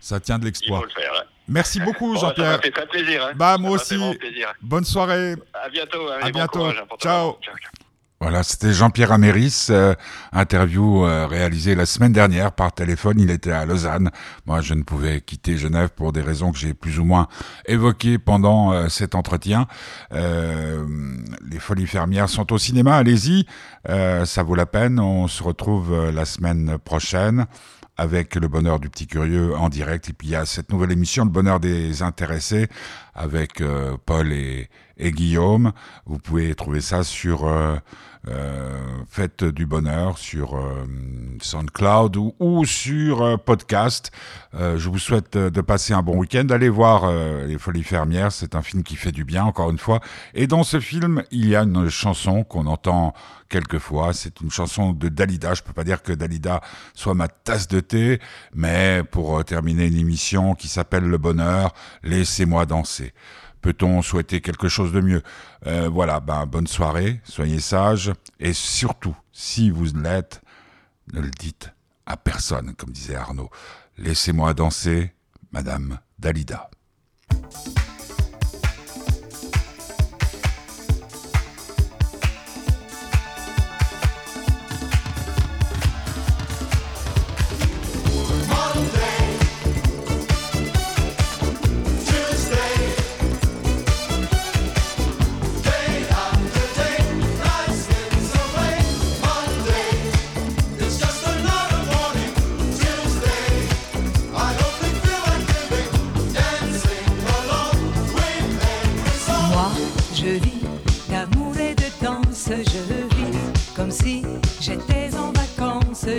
Ça 0.00 0.20
tient 0.20 0.38
de 0.38 0.44
Il 0.44 0.46
l'exploit. 0.46 0.78
faut 0.80 0.84
le 0.86 0.90
faire. 0.90 1.12
hein. 1.18 1.24
Merci 1.48 1.80
beaucoup, 1.80 2.12
Bon, 2.14 2.18
ça 2.20 2.26
m'a 2.26 2.28
Jean-Pierre. 2.34 2.60
fait 2.62 2.70
très 2.70 2.86
plaisir. 2.86 3.26
Hein. 3.26 3.32
Bah, 3.36 3.58
moi 3.58 3.70
m'a 3.70 3.76
aussi. 3.76 3.96
plaisir. 4.18 4.52
Bonne 4.62 4.84
soirée. 4.84 5.34
À 5.52 5.68
bientôt. 5.68 6.08
hein, 6.10 6.16
À 6.20 6.24
bon 6.26 6.30
bientôt. 6.30 6.58
courage, 6.60 6.82
ciao. 7.00 7.38
Voilà, 8.24 8.42
c'était 8.42 8.72
Jean-Pierre 8.72 9.12
Améris, 9.12 9.66
euh, 9.68 9.94
interview 10.32 11.04
euh, 11.04 11.26
réalisée 11.26 11.74
la 11.74 11.84
semaine 11.84 12.14
dernière 12.14 12.52
par 12.52 12.72
téléphone. 12.72 13.20
Il 13.20 13.30
était 13.30 13.52
à 13.52 13.66
Lausanne. 13.66 14.10
Moi, 14.46 14.62
je 14.62 14.72
ne 14.72 14.82
pouvais 14.82 15.20
quitter 15.20 15.58
Genève 15.58 15.90
pour 15.90 16.10
des 16.10 16.22
raisons 16.22 16.50
que 16.50 16.56
j'ai 16.56 16.72
plus 16.72 16.98
ou 16.98 17.04
moins 17.04 17.28
évoquées 17.66 18.16
pendant 18.16 18.72
euh, 18.72 18.88
cet 18.88 19.14
entretien. 19.14 19.66
Euh, 20.14 20.86
les 21.46 21.58
Folies 21.58 21.86
fermières 21.86 22.30
sont 22.30 22.50
au 22.50 22.56
cinéma. 22.56 22.96
Allez-y, 22.96 23.44
euh, 23.90 24.24
ça 24.24 24.42
vaut 24.42 24.54
la 24.54 24.64
peine. 24.64 24.98
On 24.98 25.28
se 25.28 25.42
retrouve 25.42 26.08
la 26.10 26.24
semaine 26.24 26.78
prochaine 26.78 27.44
avec 27.98 28.36
le 28.36 28.48
bonheur 28.48 28.80
du 28.80 28.88
petit 28.88 29.06
curieux 29.06 29.54
en 29.54 29.68
direct. 29.68 30.08
Et 30.08 30.14
puis 30.14 30.28
il 30.28 30.30
y 30.30 30.36
a 30.36 30.46
cette 30.46 30.72
nouvelle 30.72 30.92
émission, 30.92 31.24
le 31.24 31.30
bonheur 31.30 31.60
des 31.60 32.00
intéressés, 32.02 32.68
avec 33.14 33.62
Paul 34.06 34.32
et, 34.32 34.70
et 34.96 35.12
Guillaume. 35.12 35.72
Vous 36.06 36.18
pouvez 36.18 36.54
trouver 36.54 36.80
ça 36.80 37.02
sur 37.04 37.46
euh, 37.46 37.76
euh, 38.28 38.78
Fête 39.06 39.44
du 39.44 39.66
bonheur, 39.66 40.16
sur 40.16 40.56
euh, 40.56 40.86
SoundCloud 41.42 42.16
ou, 42.16 42.64
sur 42.64 43.20
euh, 43.20 43.36
podcast. 43.36 44.10
Je 44.54 44.88
vous 44.88 44.98
souhaite 45.00 45.36
de 45.36 45.60
passer 45.60 45.94
un 45.94 46.02
bon 46.02 46.16
week-end. 46.16 46.46
Allez 46.50 46.68
voir 46.68 47.12
Les 47.44 47.58
Folies 47.58 47.82
fermières, 47.82 48.30
c'est 48.30 48.54
un 48.54 48.62
film 48.62 48.84
qui 48.84 48.94
fait 48.94 49.10
du 49.10 49.24
bien, 49.24 49.44
encore 49.44 49.68
une 49.70 49.78
fois. 49.78 49.98
Et 50.32 50.46
dans 50.46 50.62
ce 50.62 50.78
film, 50.78 51.24
il 51.32 51.48
y 51.48 51.56
a 51.56 51.62
une 51.62 51.88
chanson 51.88 52.44
qu'on 52.44 52.66
entend 52.66 53.14
quelquefois. 53.48 54.12
C'est 54.12 54.40
une 54.40 54.52
chanson 54.52 54.92
de 54.92 55.08
Dalida. 55.08 55.54
Je 55.54 55.62
peux 55.62 55.72
pas 55.72 55.82
dire 55.82 56.04
que 56.04 56.12
Dalida 56.12 56.60
soit 56.94 57.14
ma 57.14 57.26
tasse 57.26 57.66
de 57.66 57.80
thé, 57.80 58.20
mais 58.54 59.02
pour 59.10 59.44
terminer 59.44 59.86
une 59.86 59.98
émission 59.98 60.54
qui 60.54 60.68
s'appelle 60.68 61.04
Le 61.04 61.18
Bonheur, 61.18 61.74
laissez-moi 62.04 62.64
danser. 62.64 63.12
Peut-on 63.64 64.02
souhaiter 64.02 64.42
quelque 64.42 64.68
chose 64.68 64.92
de 64.92 65.00
mieux? 65.00 65.22
Euh, 65.66 65.88
Voilà, 65.88 66.20
ben, 66.20 66.44
bonne 66.44 66.66
soirée, 66.66 67.22
soyez 67.24 67.60
sages, 67.60 68.12
et 68.38 68.52
surtout, 68.52 69.16
si 69.32 69.70
vous 69.70 69.86
l'êtes, 69.94 70.42
ne 71.14 71.22
le 71.22 71.30
dites 71.30 71.70
à 72.04 72.18
personne, 72.18 72.74
comme 72.74 72.90
disait 72.90 73.16
Arnaud. 73.16 73.48
Laissez-moi 73.96 74.52
danser, 74.52 75.14
Madame 75.50 75.98
Dalida. 76.18 76.68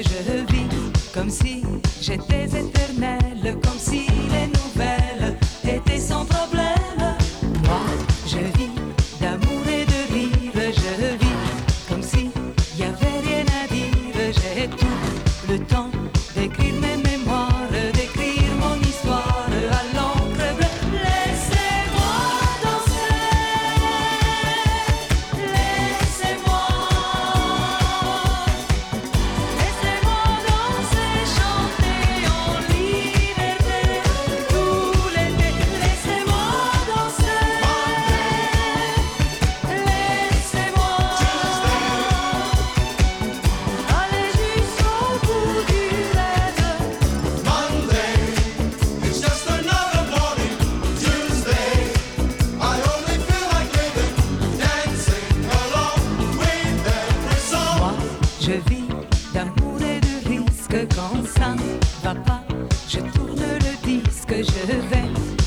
Je 0.03 0.53
vis 0.53 0.91
comme 1.13 1.29
si 1.29 1.63
j'étais 2.01 2.45
éternelle, 2.45 3.57
comme 3.63 3.79
si 3.79 4.04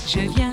je 0.09 0.27
viens 0.31 0.48